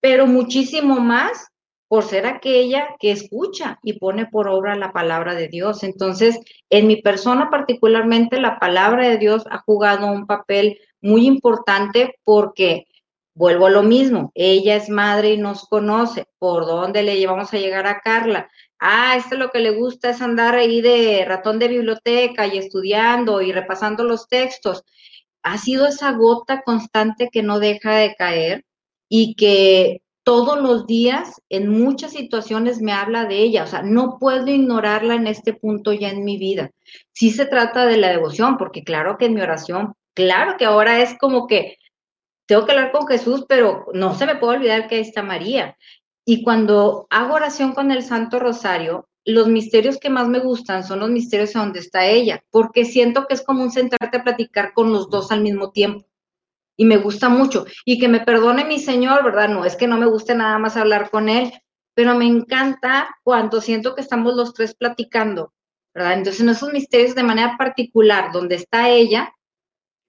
[0.06, 1.48] pero muchísimo más
[1.88, 5.82] por ser aquella que escucha y pone por obra la palabra de Dios.
[5.82, 6.40] Entonces,
[6.70, 12.86] en mi persona particularmente, la palabra de Dios ha jugado un papel muy importante porque,
[13.34, 16.28] vuelvo a lo mismo, ella es madre y nos conoce.
[16.38, 18.48] ¿Por dónde le llevamos a llegar a Carla?
[18.78, 23.42] Ah, esto lo que le gusta es andar ahí de ratón de biblioteca y estudiando
[23.42, 24.84] y repasando los textos.
[25.42, 28.65] Ha sido esa gota constante que no deja de caer
[29.10, 34.18] y que todos los días, en muchas situaciones me habla de ella, o sea, no
[34.20, 36.72] puedo ignorarla en este punto ya en mi vida.
[37.14, 41.00] Sí se trata de la devoción, porque claro que en mi oración, claro que ahora
[41.00, 41.78] es como que
[42.48, 45.78] tengo que hablar con Jesús, pero no se me puede olvidar que ahí está María.
[46.26, 51.02] Y cuando hago oración con el Santo Rosario, los misterios que más me gustan son
[51.02, 54.92] los misterios donde está ella, porque siento que es como un sentarte a platicar con
[54.92, 56.08] los dos al mismo tiempo
[56.78, 57.66] y me gusta mucho.
[57.86, 59.50] Y que me perdone mi Señor, ¿verdad?
[59.50, 61.52] No es que no me guste nada más hablar con Él,
[61.94, 65.54] pero me encanta cuando siento que estamos los tres platicando,
[65.94, 66.14] ¿verdad?
[66.14, 69.34] Entonces, en esos misterios de manera particular, donde está ella,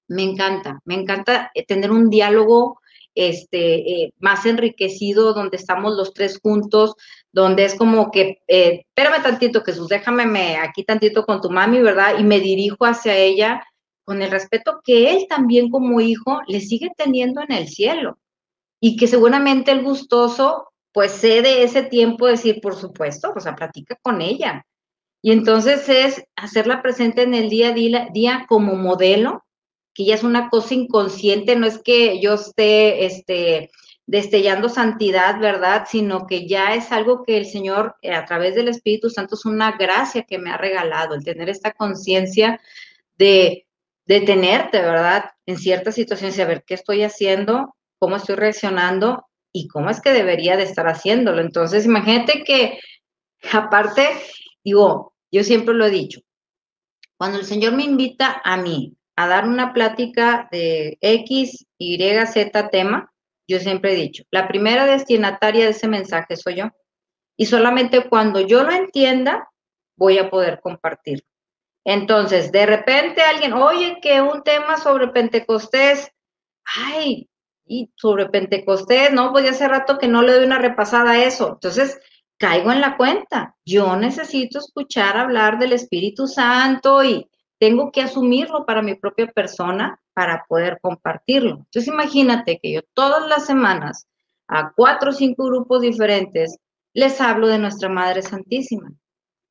[0.09, 2.81] me encanta, me encanta eh, tener un diálogo
[3.15, 6.95] este, eh, más enriquecido, donde estamos los tres juntos,
[7.33, 11.81] donde es como que, eh, espérame tantito, Jesús, déjame me, aquí tantito con tu mami,
[11.81, 12.19] ¿verdad?
[12.19, 13.65] Y me dirijo hacia ella
[14.07, 18.19] con el respeto que él también como hijo le sigue teniendo en el cielo
[18.81, 23.99] y que seguramente el gustoso pues cede ese tiempo decir, por supuesto, o sea, platica
[24.01, 24.65] con ella.
[25.21, 29.45] Y entonces es hacerla presente en el día a día, como modelo,
[29.93, 33.71] que ya es una cosa inconsciente, no es que yo esté este,
[34.07, 35.87] destellando santidad, ¿verdad?
[35.91, 39.45] Sino que ya es algo que el Señor, eh, a través del Espíritu Santo, es
[39.45, 42.61] una gracia que me ha regalado, el tener esta conciencia
[43.19, 43.66] de,
[44.07, 45.31] detenerte, ¿verdad?
[45.47, 50.13] En ciertas situaciones y saber qué estoy haciendo, cómo estoy reaccionando y cómo es que
[50.13, 51.41] debería de estar haciéndolo.
[51.41, 52.79] Entonces, imagínate que,
[53.53, 54.09] aparte,
[54.65, 56.21] digo, yo siempre lo he dicho,
[57.17, 62.69] cuando el Señor me invita a mí a dar una plática de X, Y, Z
[62.69, 63.13] tema,
[63.49, 66.71] yo siempre he dicho, la primera destinataria de ese mensaje soy yo.
[67.39, 69.49] Y solamente cuando yo lo entienda,
[69.97, 71.27] voy a poder compartirlo.
[71.87, 76.11] Entonces, de repente alguien, oye, que un tema sobre Pentecostés,
[76.65, 77.29] ay,
[77.65, 81.25] y sobre Pentecostés, no, pues ya hace rato que no le doy una repasada a
[81.25, 81.53] eso.
[81.55, 81.97] Entonces,
[82.39, 83.55] caigo en la cuenta.
[83.65, 87.31] Yo necesito escuchar hablar del Espíritu Santo y
[87.61, 91.51] tengo que asumirlo para mi propia persona para poder compartirlo.
[91.51, 94.09] Entonces, imagínate que yo todas las semanas
[94.49, 96.59] a cuatro o cinco grupos diferentes
[96.95, 98.91] les hablo de nuestra Madre Santísima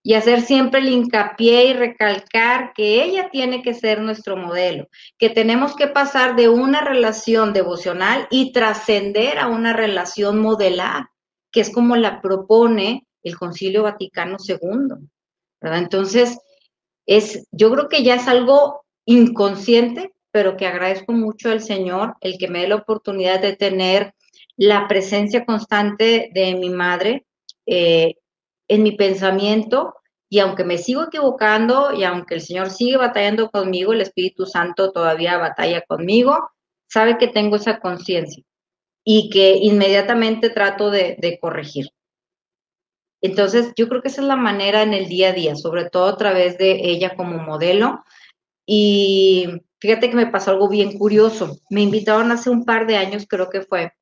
[0.07, 4.87] y hacer siempre el hincapié y recalcar que ella tiene que ser nuestro modelo,
[5.17, 11.07] que tenemos que pasar de una relación devocional y trascender a una relación modelar,
[11.51, 15.07] que es como la propone el Concilio Vaticano II.
[15.61, 16.37] Entonces,
[17.07, 22.37] es, yo creo que ya es algo inconsciente, pero que agradezco mucho al Señor el
[22.37, 24.13] que me dé la oportunidad de tener
[24.55, 27.25] la presencia constante de mi madre
[27.65, 28.17] eh,
[28.67, 29.95] en mi pensamiento
[30.29, 34.91] y aunque me sigo equivocando y aunque el Señor sigue batallando conmigo, el Espíritu Santo
[34.91, 36.49] todavía batalla conmigo,
[36.87, 38.43] sabe que tengo esa conciencia
[39.03, 41.87] y que inmediatamente trato de, corregir.
[43.21, 46.07] Entonces, yo creo que esa es la manera en el día a día, sobre todo
[46.07, 48.03] a través de ella como modelo.
[48.65, 49.47] Y
[49.79, 51.57] fíjate que me pasó algo bien curioso.
[51.69, 53.93] Me invitaron hace un par de años, creo que fue,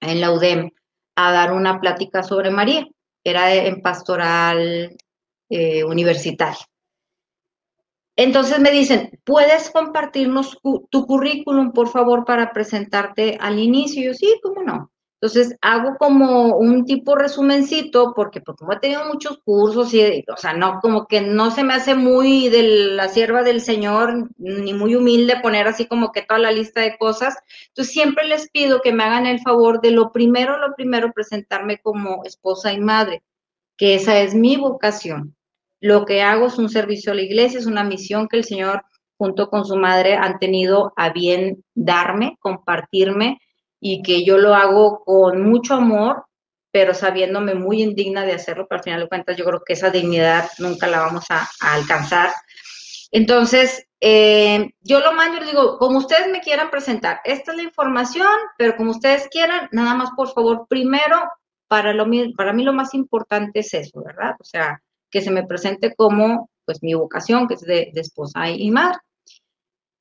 [0.00, 0.70] en la UDEM,
[1.16, 2.86] a dar una plática sobre María
[3.30, 4.96] era en pastoral
[5.50, 6.66] eh, universitaria.
[8.16, 10.58] Entonces me dicen, ¿puedes compartirnos
[10.90, 14.02] tu currículum, por favor, para presentarte al inicio?
[14.02, 14.90] Y yo, sí, ¿cómo no?
[15.20, 20.36] Entonces hago como un tipo resumencito, porque, porque como he tenido muchos cursos y, o
[20.36, 22.62] sea, no, como que no se me hace muy de
[22.94, 26.96] la sierva del Señor, ni muy humilde poner así como que toda la lista de
[26.98, 27.36] cosas.
[27.68, 31.78] Entonces siempre les pido que me hagan el favor de lo primero, lo primero, presentarme
[31.78, 33.24] como esposa y madre,
[33.76, 35.34] que esa es mi vocación.
[35.80, 38.84] Lo que hago es un servicio a la iglesia, es una misión que el Señor
[39.16, 43.40] junto con su madre han tenido a bien darme, compartirme
[43.80, 46.24] y que yo lo hago con mucho amor,
[46.70, 49.90] pero sabiéndome muy indigna de hacerlo, pero al final de cuentas yo creo que esa
[49.90, 52.32] dignidad nunca la vamos a, alcanzar.
[53.10, 57.62] Entonces, eh, yo lo mando y digo, como ustedes me quieran presentar, esta es la
[57.62, 61.16] información, pero como ustedes quieran, nada más por favor, primero,
[61.68, 62.06] para, lo,
[62.36, 64.34] para mí lo más importante es eso, ¿verdad?
[64.40, 68.70] O sea, que se me presente como, pues, mi vocación, que es de, esposa y
[68.70, 68.98] madre.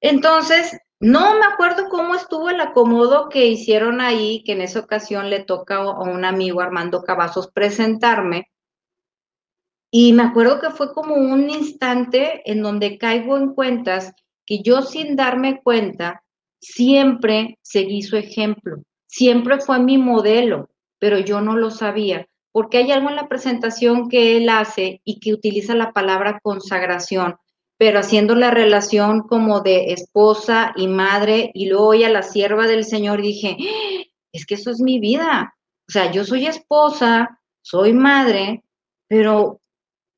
[0.01, 5.29] Entonces, no me acuerdo cómo estuvo el acomodo que hicieron ahí, que en esa ocasión
[5.29, 8.49] le toca a un amigo Armando Cavazos presentarme.
[9.91, 14.11] Y me acuerdo que fue como un instante en donde caigo en cuentas
[14.45, 16.23] que yo sin darme cuenta
[16.59, 20.69] siempre seguí su ejemplo, siempre fue mi modelo,
[20.99, 25.19] pero yo no lo sabía, porque hay algo en la presentación que él hace y
[25.19, 27.37] que utiliza la palabra consagración
[27.77, 32.83] pero haciendo la relación como de esposa y madre, y luego a la sierva del
[32.83, 33.57] Señor, dije,
[34.31, 35.55] es que eso es mi vida.
[35.87, 38.63] O sea, yo soy esposa, soy madre,
[39.07, 39.61] pero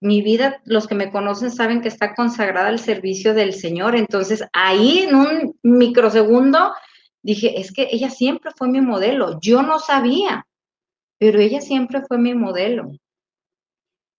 [0.01, 3.95] mi vida, los que me conocen saben que está consagrada al servicio del Señor.
[3.95, 6.73] Entonces, ahí en un microsegundo,
[7.21, 9.39] dije, es que ella siempre fue mi modelo.
[9.41, 10.47] Yo no sabía,
[11.17, 12.91] pero ella siempre fue mi modelo.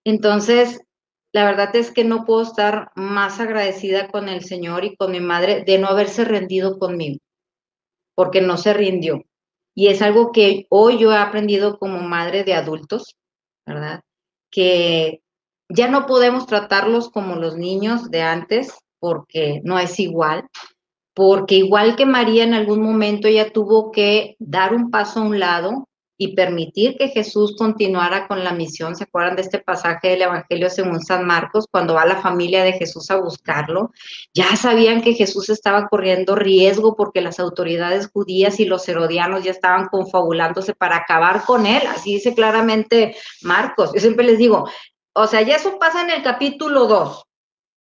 [0.05, 0.81] Entonces,
[1.33, 5.21] la verdad es que no puedo estar más agradecida con el Señor y con mi
[5.21, 7.21] madre de no haberse rendido conmigo,
[8.15, 9.23] porque no se rindió.
[9.75, 13.17] Y es algo que hoy yo he aprendido como madre de adultos,
[13.65, 14.03] ¿verdad?
[14.51, 15.23] Que
[15.69, 20.49] ya no podemos tratarlos como los niños de antes, porque no es igual,
[21.15, 25.39] porque igual que María en algún momento ella tuvo que dar un paso a un
[25.39, 25.89] lado
[26.21, 28.95] y permitir que Jesús continuara con la misión.
[28.95, 32.75] ¿Se acuerdan de este pasaje del Evangelio según San Marcos, cuando va la familia de
[32.75, 33.91] Jesús a buscarlo?
[34.35, 39.51] Ya sabían que Jesús estaba corriendo riesgo porque las autoridades judías y los herodianos ya
[39.51, 41.85] estaban confabulándose para acabar con él.
[41.87, 43.95] Así dice claramente Marcos.
[43.95, 44.69] Yo siempre les digo,
[45.15, 47.30] o sea, ya eso pasa en el capítulo 2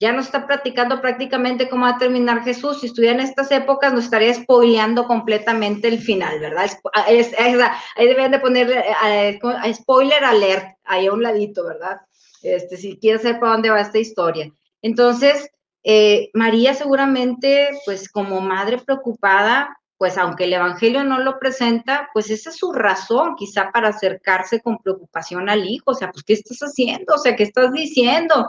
[0.01, 2.81] ya nos está practicando prácticamente cómo va a terminar Jesús.
[2.81, 6.71] Si estuviera en estas épocas, nos estaría spoileando completamente el final, ¿verdad?
[6.95, 9.41] Ah, ahí deben de ponerle eh,
[9.75, 12.01] spoiler alert, ahí a un ladito, ¿verdad?
[12.43, 14.53] Este, si quieres saber para dónde va esta historia.
[14.83, 15.51] Entonces,
[15.83, 22.31] eh, María seguramente, pues como madre preocupada, pues aunque el Evangelio no lo presenta, pues
[22.31, 26.35] esa es su razón quizá para acercarse con preocupación al hijo, o sea, pues ¿qué
[26.35, 27.15] estás haciendo?
[27.15, 28.49] O sea, ¿qué estás diciendo?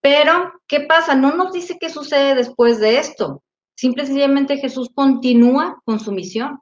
[0.00, 1.14] Pero, ¿qué pasa?
[1.14, 3.42] No nos dice qué sucede después de esto.
[3.76, 6.60] Simple y sencillamente Jesús continúa con su misión.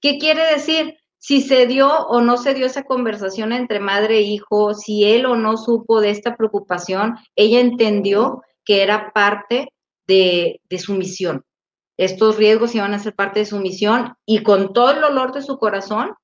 [0.00, 0.96] ¿Qué quiere decir?
[1.18, 5.24] Si se dio o no se dio esa conversación entre madre e hijo, si él
[5.24, 9.68] o no supo de esta preocupación, ella entendió que era parte
[10.06, 11.44] de, su misión.
[11.96, 15.42] Estos riesgos iban a ser parte de su misión y con todo el dolor de
[15.42, 16.14] su corazón,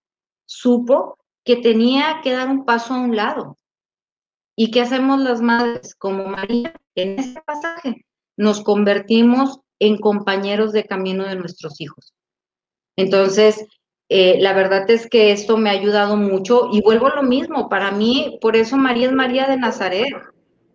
[0.44, 3.56] supo que tenía que dar un paso a un lado,
[4.62, 5.94] ¿Y qué hacemos las madres?
[5.94, 8.04] Como María, en este pasaje,
[8.36, 12.12] nos convertimos en compañeros de camino de nuestros hijos.
[12.94, 13.64] Entonces,
[14.10, 17.70] eh, la verdad es que esto me ha ayudado mucho y vuelvo a lo mismo,
[17.70, 20.12] para mí, por eso María es María de Nazaret.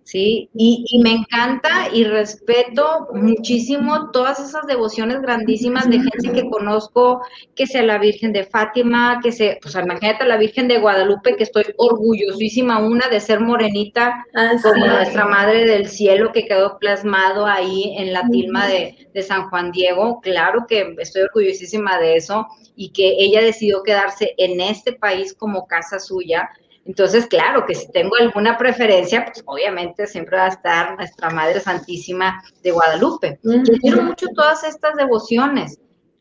[0.05, 0.49] ¿Sí?
[0.53, 7.21] Y, me encanta y respeto muchísimo todas esas devociones grandísimas de gente que conozco,
[7.55, 11.43] que sea la Virgen de Fátima, que sea, pues imagínate la Virgen de Guadalupe, que
[11.43, 17.47] estoy orgullosísima una de ser morenita ah, como nuestra Madre del Cielo, que quedó plasmado
[17.47, 20.21] ahí en la tilma de, de San Juan Diego.
[20.21, 25.65] Claro que estoy orgullosísima de eso y que ella decidió quedarse en este país como
[25.65, 26.49] casa suya
[26.85, 31.59] entonces, claro que si tengo alguna preferencia, pues obviamente siempre va a estar nuestra Madre
[31.59, 33.39] Santísima de Guadalupe.
[33.43, 35.79] Yo quiero mucho todas estas devociones.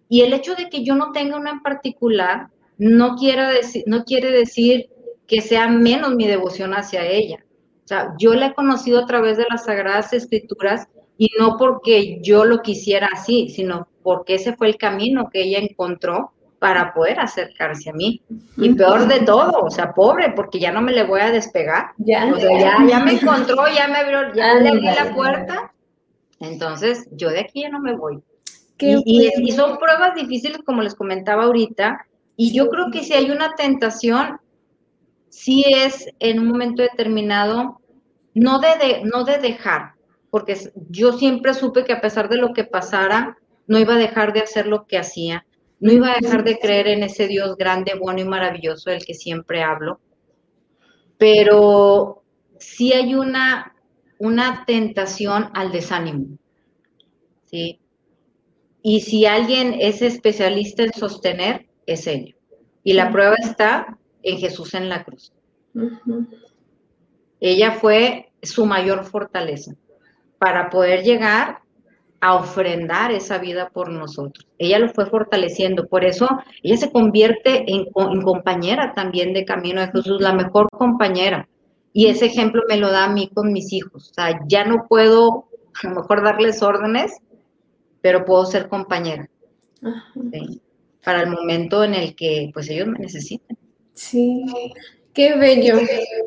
[0.09, 2.49] Y el hecho de que yo no tenga una en particular
[2.79, 4.89] no quiere decir, no quiere decir
[5.27, 7.45] que sea menos mi devoción hacia ella.
[7.85, 10.89] O sea, yo la he conocido a través de las Sagradas Escrituras
[11.19, 15.59] y no porque yo lo quisiera así, sino porque ese fue el camino que ella
[15.59, 16.33] encontró
[16.65, 18.23] para poder acercarse a mí.
[18.57, 21.91] Y peor de todo, o sea, pobre, porque ya no me le voy a despegar.
[21.99, 25.75] Ya, o sea, ya, ya me encontró, ya me abrió, ya le abrí la puerta.
[26.41, 28.23] Entonces, yo de aquí ya no me voy.
[28.79, 33.31] Y, y, son pruebas difíciles, como les comentaba ahorita, y yo creo que si hay
[33.31, 34.41] una tentación,
[35.29, 37.83] sí es en un momento determinado,
[38.33, 39.97] no de, no de dejar,
[40.31, 40.57] porque
[40.89, 43.37] yo siempre supe que a pesar de lo que pasara,
[43.67, 45.45] no iba a dejar de hacer lo que hacía
[45.81, 49.15] no iba a dejar de creer en ese Dios grande, bueno y maravilloso del que
[49.15, 50.01] siempre hablo,
[51.19, 52.23] pero
[52.59, 53.75] sí hay una,
[54.19, 56.39] una tentación al desánimo.
[57.45, 57.81] ¿sí?
[58.83, 62.37] Y si alguien es especialista en sostener, es él.
[62.83, 65.33] Y la prueba está en Jesús en la cruz.
[67.41, 69.75] Ella fue su mayor fortaleza
[70.39, 71.64] para poder llegar
[72.25, 74.47] a ofrendar esa vida por nosotros.
[74.57, 76.27] Ella lo fue fortaleciendo, por eso
[76.63, 81.47] ella se convierte en, compañera también de Camino de Jesús, la mejor compañera.
[81.93, 84.09] Y ese ejemplo me lo da a mí con mis hijos.
[84.11, 85.49] O sea, ya no puedo
[85.83, 87.13] a lo mejor darles órdenes,
[88.01, 89.29] pero puedo ser compañera.
[91.05, 93.59] Para el momento en el que pues ellos me necesiten.
[93.93, 94.47] Sí,
[95.13, 95.77] qué bello,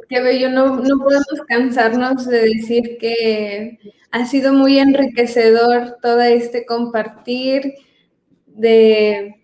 [0.07, 0.51] qué bello.
[0.51, 3.79] No, no podemos cansarnos de decir que
[4.11, 7.73] ha sido muy enriquecedor todo este compartir
[8.45, 9.37] de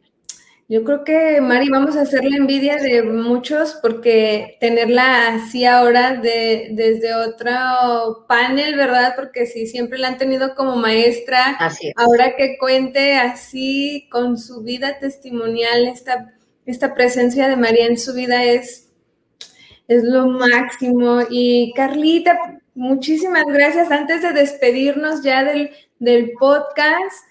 [0.70, 6.16] yo creo que Mari vamos a hacer la envidia de muchos porque tenerla así ahora
[6.16, 9.14] de, desde otro panel, ¿verdad?
[9.16, 11.60] Porque si siempre la han tenido como maestra,
[11.96, 16.34] ahora que cuente así con su vida testimonial, esta,
[16.66, 18.90] esta presencia de María en su vida es,
[19.88, 21.20] es lo máximo.
[21.30, 23.92] Y Carlita, muchísimas gracias.
[23.92, 27.24] Antes de despedirnos ya del, del podcast,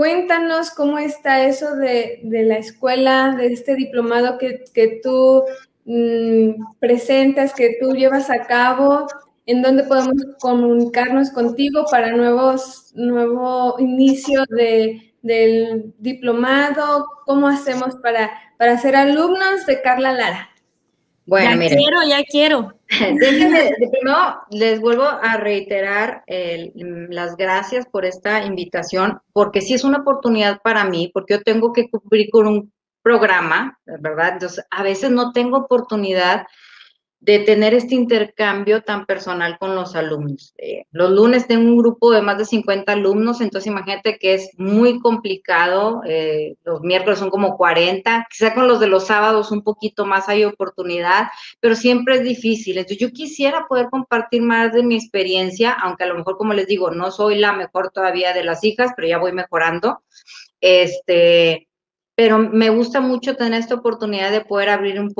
[0.00, 5.44] Cuéntanos cómo está eso de, la escuela, de este diplomado que, tú
[5.84, 9.06] mm, presentas, que tú llevas a cabo,
[9.44, 18.78] en dónde podemos comunicarnos contigo para nuevos, nuevo inicio del diplomado, cómo hacemos para, para
[18.78, 20.48] ser alumnos de Carla Lara.
[21.30, 22.72] Bueno, ya quiero, ya quiero.
[22.88, 29.98] Déjenme, primero les vuelvo a reiterar las gracias por esta invitación, porque sí es una
[29.98, 34.30] oportunidad para mí, porque yo tengo que cubrir con un programa, ¿verdad?
[34.32, 36.48] Entonces, a veces no tengo oportunidad
[37.20, 40.54] de tener este intercambio tan personal con los alumnos.
[40.56, 44.50] Eh, los lunes tengo un grupo de más de 50 alumnos, entonces imagínate que es
[44.56, 49.62] muy complicado, eh, los miércoles son como 40, quizá con los de los sábados un
[49.62, 51.28] poquito más hay oportunidad,
[51.60, 52.78] pero siempre es difícil.
[52.78, 56.66] Entonces yo quisiera poder compartir más de mi experiencia, aunque a lo mejor, como les
[56.66, 60.02] digo, no soy la mejor todavía de las hijas, pero ya voy mejorando.
[60.62, 61.69] Este,
[62.20, 65.14] pero me gusta mucho tener esta oportunidad de poder abrir un,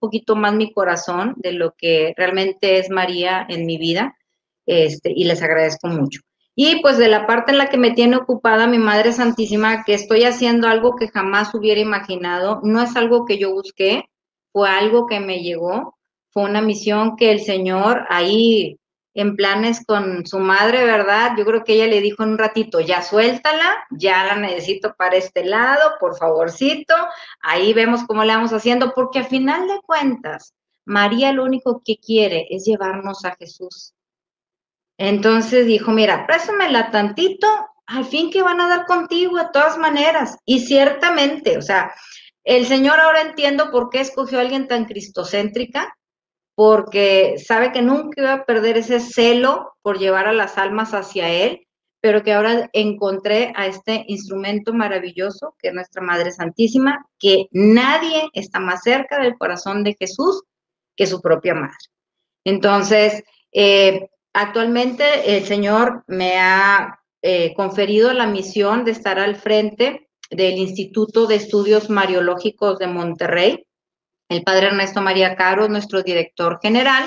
[0.00, 4.16] poquito más mi corazón de lo que realmente es María en mi vida,
[4.66, 6.22] este, y les agradezco mucho.
[6.56, 9.94] Y pues de la parte en la que me tiene ocupada mi Madre Santísima, que
[9.94, 14.06] estoy haciendo algo que jamás hubiera imaginado, no es algo que yo busqué,
[14.50, 15.96] fue algo que me llegó,
[16.30, 18.80] fue una misión que el Señor ahí
[19.14, 21.32] en planes con su madre, ¿verdad?
[21.36, 25.16] Yo creo que ella le dijo en un ratito, ya suéltala, ya la necesito para
[25.16, 26.94] este lado, por favorcito,
[27.40, 30.54] ahí vemos cómo le vamos haciendo, porque a final de cuentas,
[30.84, 33.94] María lo único que quiere es llevarnos a Jesús.
[34.98, 37.46] Entonces dijo, mira, préstamela tantito,
[37.86, 40.38] al fin que van a dar contigo de todas maneras.
[40.44, 41.92] Y ciertamente, o sea,
[42.44, 45.96] el Señor ahora entiendo por qué escogió a alguien tan cristocéntrica,
[46.54, 51.28] porque sabe que nunca iba a perder ese celo por llevar a las almas hacia
[51.30, 51.66] Él,
[52.00, 58.28] pero que ahora encontré a este instrumento maravilloso que es nuestra Madre Santísima, que nadie
[58.32, 60.42] está más cerca del corazón de Jesús
[60.96, 61.76] que su propia madre.
[62.44, 63.22] Entonces,
[63.52, 70.58] eh, actualmente el Señor me ha eh, conferido la misión de estar al frente del
[70.58, 73.66] Instituto de Estudios Mariológicos de Monterrey,
[74.32, 77.04] el padre Ernesto María Caro, nuestro director general,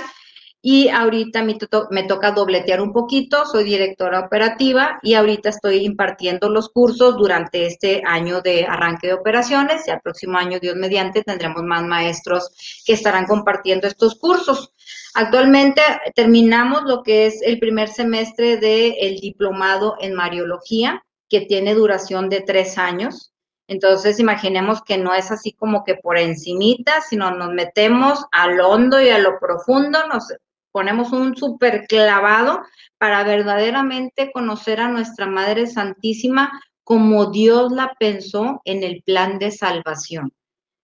[0.68, 1.60] y ahorita me,
[1.92, 7.68] me, toca dobletear un poquito, soy directora operativa y ahorita estoy impartiendo los cursos durante
[7.68, 12.50] este año de arranque de operaciones y al próximo año, Dios mediante, tendremos más maestros
[12.84, 14.74] que estarán compartiendo estos cursos.
[15.14, 15.84] Actualmente
[16.16, 22.42] terminamos lo que es el primer semestre del diplomado en Mariología, que tiene duración de
[22.42, 23.35] tres años.
[23.68, 29.02] Entonces, imaginemos que no es así como que por encimita, sino nos metemos al hondo
[29.02, 30.34] y a lo profundo, nos
[30.72, 32.62] ponemos un súper clavado
[32.98, 36.52] para verdaderamente conocer a nuestra Madre Santísima
[36.84, 40.34] como Dios la pensó en el plan de salvación.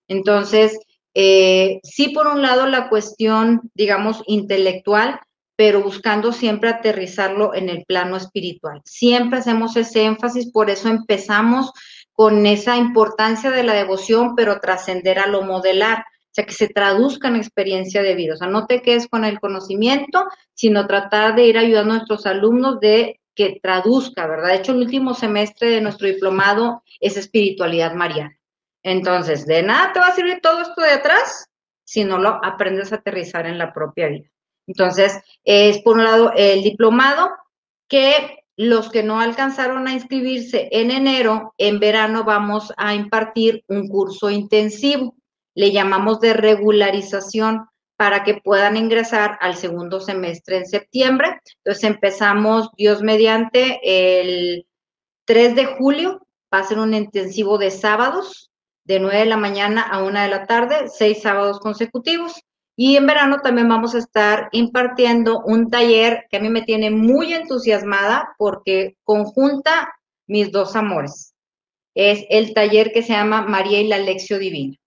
[0.08, 0.80] Entonces,
[1.14, 5.20] eh, sí, por un lado, la cuestión, digamos, intelectual,
[5.56, 8.82] pero buscando siempre aterrizarlo en el plano espiritual.
[8.84, 11.72] Siempre hacemos ese énfasis, por eso empezamos
[12.22, 16.68] con esa importancia de la devoción, pero trascender a lo modelar, o sea, que se
[16.68, 18.36] traduzca en experiencia de vida.
[18.36, 22.28] O sea, no te quedes con el conocimiento, sino tratar de ir ayudando a nuestros
[22.28, 24.50] alumnos de que traduzca, ¿verdad?
[24.50, 28.38] De hecho, el último semestre de nuestro diplomado es espiritualidad mariana.
[28.84, 31.48] Entonces, de nada te va a servir todo esto de atrás
[31.84, 34.30] si no lo aprendes a aterrizar en la propia vida.
[34.68, 37.32] Entonces, es por un lado el diplomado
[37.88, 43.88] que los que no alcanzaron a inscribirse en enero, en verano vamos a impartir un
[43.88, 45.16] curso intensivo.
[45.56, 47.66] Le llamamos de regularización
[47.98, 51.42] para que puedan ingresar al segundo semestre en septiembre.
[51.58, 54.68] Entonces empezamos, Dios mediante, el
[55.26, 56.28] 3 de julio.
[56.54, 58.52] Va a ser un intensivo de sábados,
[58.84, 62.40] de 9 de la mañana a 1 de la tarde, seis sábados consecutivos.
[62.84, 66.90] Y en verano también vamos a estar impartiendo un taller que a mí me tiene
[66.90, 69.94] muy entusiasmada porque conjunta
[70.26, 71.36] mis dos amores.
[71.94, 74.78] Es el taller que se llama María y la Lección Divina.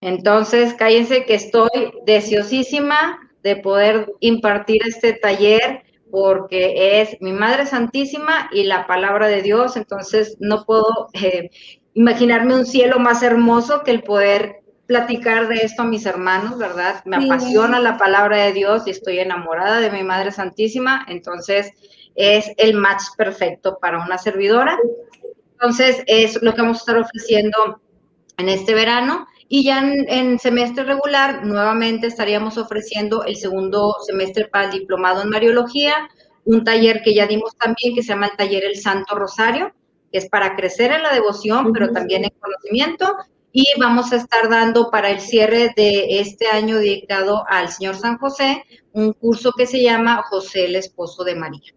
[0.00, 8.48] Entonces, cállense que estoy deseosísima de poder impartir este taller porque es mi Madre Santísima
[8.50, 11.50] y la palabra de Dios, entonces no puedo eh,
[11.92, 14.59] imaginarme un cielo más hermoso que el poder
[14.90, 17.00] platicar de esto a mis hermanos, ¿verdad?
[17.04, 21.70] Me apasiona la palabra de Dios y estoy enamorada de mi Madre Santísima, entonces
[22.16, 24.76] es el match perfecto para una servidora.
[25.52, 27.80] Entonces es lo que vamos a estar ofreciendo
[28.36, 34.64] en este verano y ya en, semestre regular, nuevamente estaríamos ofreciendo el segundo semestre para
[34.64, 36.10] el diplomado en Mariología,
[36.44, 39.72] un taller que ya dimos también, que se llama el taller El Santo Rosario,
[40.10, 43.14] que es para crecer en la devoción, pero también en conocimiento.
[43.52, 48.18] Y vamos a estar dando para el cierre de este año dedicado al Señor San
[48.18, 51.74] José, un curso que se llama José el Esposo de María.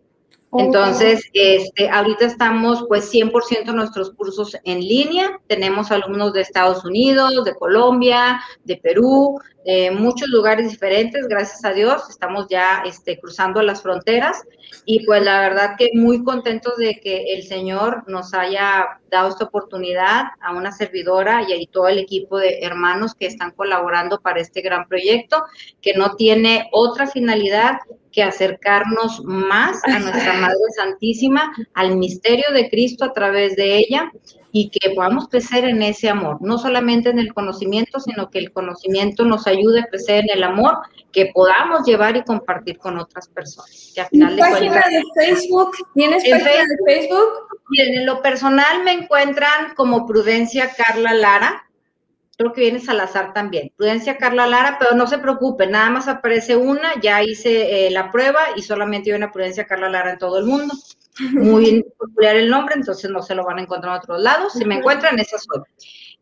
[0.57, 5.39] Entonces, este, ahorita estamos pues 100% nuestros cursos en línea.
[5.47, 11.73] Tenemos alumnos de Estados Unidos, de Colombia, de Perú, de muchos lugares diferentes, gracias a
[11.73, 12.09] Dios.
[12.09, 14.43] Estamos ya este, cruzando las fronteras
[14.85, 19.45] y pues la verdad que muy contentos de que el Señor nos haya dado esta
[19.45, 24.41] oportunidad a una servidora y a todo el equipo de hermanos que están colaborando para
[24.41, 25.43] este gran proyecto,
[25.81, 27.77] que no tiene otra finalidad
[28.13, 34.11] que acercarnos más a nuestra Madre Santísima, al misterio de Cristo a través de ella
[34.53, 38.53] y que podamos crecer en ese amor, no solamente en el conocimiento, sino que el
[38.53, 40.77] conocimiento nos ayude a crecer en el amor
[41.11, 43.91] que podamos llevar y compartir con otras personas.
[43.95, 45.71] Que final página de Facebook?
[45.95, 47.29] ¿Tienes página de Facebook?
[47.69, 51.63] Bien, en lo personal me encuentran como Prudencia Carla Lara,
[52.37, 53.71] creo que viene Salazar también.
[53.75, 58.11] Prudencia Carla Lara, pero no se preocupe, nada más aparece una, ya hice eh, la
[58.11, 60.73] prueba y solamente hay una Prudencia Carla Lara en todo el mundo.
[61.19, 64.53] Muy popular el nombre, entonces no se lo van a encontrar en otros lados.
[64.53, 65.61] Si me encuentran, esa soy.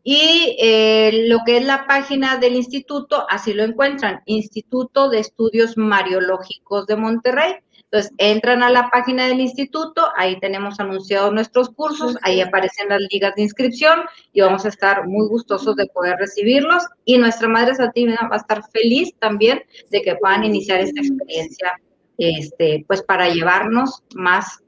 [0.04, 5.78] Y eh, lo que es la página del instituto, así lo encuentran, Instituto de Estudios
[5.78, 7.54] Mariológicos de Monterrey.
[7.92, 13.02] Entonces, entran a la página del instituto, ahí tenemos anunciados nuestros cursos, ahí aparecen las
[13.12, 14.00] ligas de inscripción
[14.32, 16.84] y vamos a estar muy gustosos de poder recibirlos.
[17.04, 21.78] Y nuestra Madre Santina va a estar feliz también de que puedan iniciar esta experiencia,
[22.16, 24.62] este, pues para llevarnos más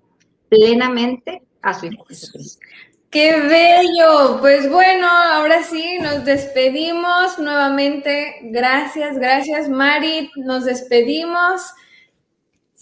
[0.51, 2.61] plenamente a su Hijo Jesucristo.
[3.09, 4.39] ¡Qué bello!
[4.41, 8.41] Pues bueno, ahora sí, nos despedimos nuevamente.
[8.43, 10.31] Gracias, gracias, Mari.
[10.37, 11.63] Nos despedimos.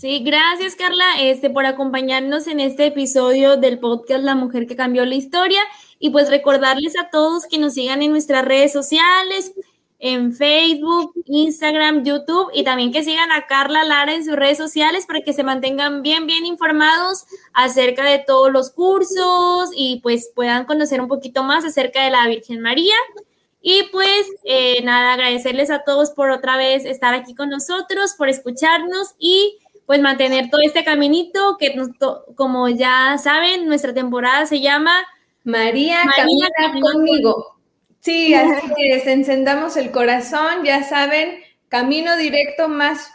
[0.03, 5.05] Sí, gracias Carla este, por acompañarnos en este episodio del podcast La Mujer que Cambió
[5.05, 5.61] la Historia
[6.01, 9.55] y pues recordarles a todos que nos sigan en nuestras redes sociales,
[10.01, 15.07] en Facebook, Instagram, YouTube y también que sigan a Carla Lara en sus redes sociales
[15.07, 20.65] para que se mantengan bien, bien informados acerca de todos los cursos y pues puedan
[20.65, 22.97] conocer un poquito más acerca de la Virgen María.
[23.65, 28.29] Y pues eh, nada, agradecerles a todos por otra vez estar aquí con nosotros, por
[28.29, 31.75] escucharnos y pues mantener todo este caminito que
[32.35, 34.95] como ya saben, nuestra temporada se llama
[35.45, 36.49] María, camina,
[36.81, 37.59] conmigo.
[38.01, 43.13] Sí, así es, encendamos el corazón, ya saben, camino directo más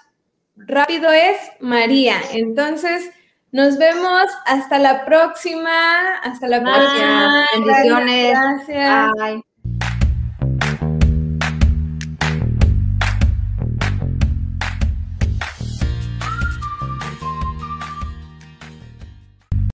[0.56, 2.22] rápido es María.
[2.34, 3.12] Entonces,
[3.52, 7.46] nos vemos hasta la próxima, hasta la próxima.
[7.54, 8.32] Bendiciones.
[8.32, 9.12] Gracias.
[9.18, 9.47] Bye.